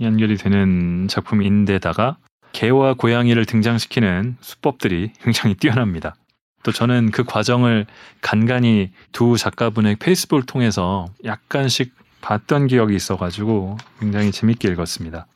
연결이 0.00 0.36
되는 0.36 1.08
작품인데다가 1.08 2.16
개와 2.52 2.94
고양이를 2.94 3.44
등장시키는 3.44 4.36
수법들이 4.40 5.12
굉장히 5.22 5.54
뛰어납니다. 5.54 6.14
또 6.62 6.72
저는 6.72 7.10
그 7.10 7.24
과정을 7.24 7.86
간간히 8.20 8.90
두 9.12 9.36
작가분의 9.36 9.96
페이스북을 9.96 10.44
통해서 10.44 11.06
약간씩 11.24 11.94
봤던 12.20 12.66
기억이 12.66 12.96
있어가지고 12.96 13.78
굉장히 14.00 14.32
재밌게 14.32 14.68
읽었습니다. 14.68 15.26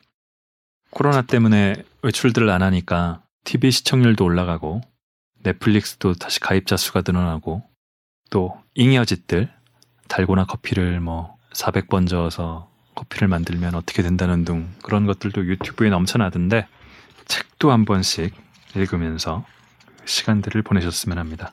코로나 0.90 1.22
때문에 1.22 1.74
외출들을 2.02 2.50
안 2.50 2.62
하니까 2.62 3.22
TV 3.44 3.70
시청률도 3.70 4.24
올라가고 4.24 4.80
넷플릭스도 5.42 6.14
다시 6.14 6.40
가입자 6.40 6.76
수가 6.76 7.02
늘어나고 7.06 7.62
또 8.30 8.60
잉여짓들 8.74 9.50
달고나 10.12 10.44
커피를 10.44 11.00
뭐 11.00 11.38
400번 11.54 12.06
저어서 12.06 12.68
커피를 12.94 13.28
만들면 13.28 13.74
어떻게 13.74 14.02
된다는 14.02 14.44
등 14.44 14.68
그런 14.82 15.06
것들도 15.06 15.46
유튜브에 15.46 15.88
넘쳐나던데 15.88 16.66
책도 17.24 17.72
한 17.72 17.86
번씩 17.86 18.34
읽으면서 18.76 19.42
시간들을 20.04 20.60
보내셨으면 20.60 21.16
합니다. 21.16 21.50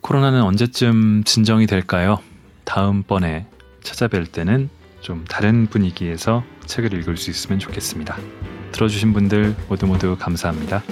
코로나는 0.00 0.42
언제쯤 0.42 1.22
진정이 1.22 1.68
될까요? 1.68 2.18
다음번에 2.64 3.46
찾아뵐 3.84 4.32
때는 4.32 4.70
좀 5.00 5.24
다른 5.28 5.68
분위기에서 5.68 6.42
책을 6.66 6.92
읽을 6.94 7.16
수 7.16 7.30
있으면 7.30 7.60
좋겠습니다. 7.60 8.16
들어주신 8.72 9.12
분들 9.12 9.54
모두 9.68 9.86
모두 9.86 10.16
감사합니다. 10.18 10.82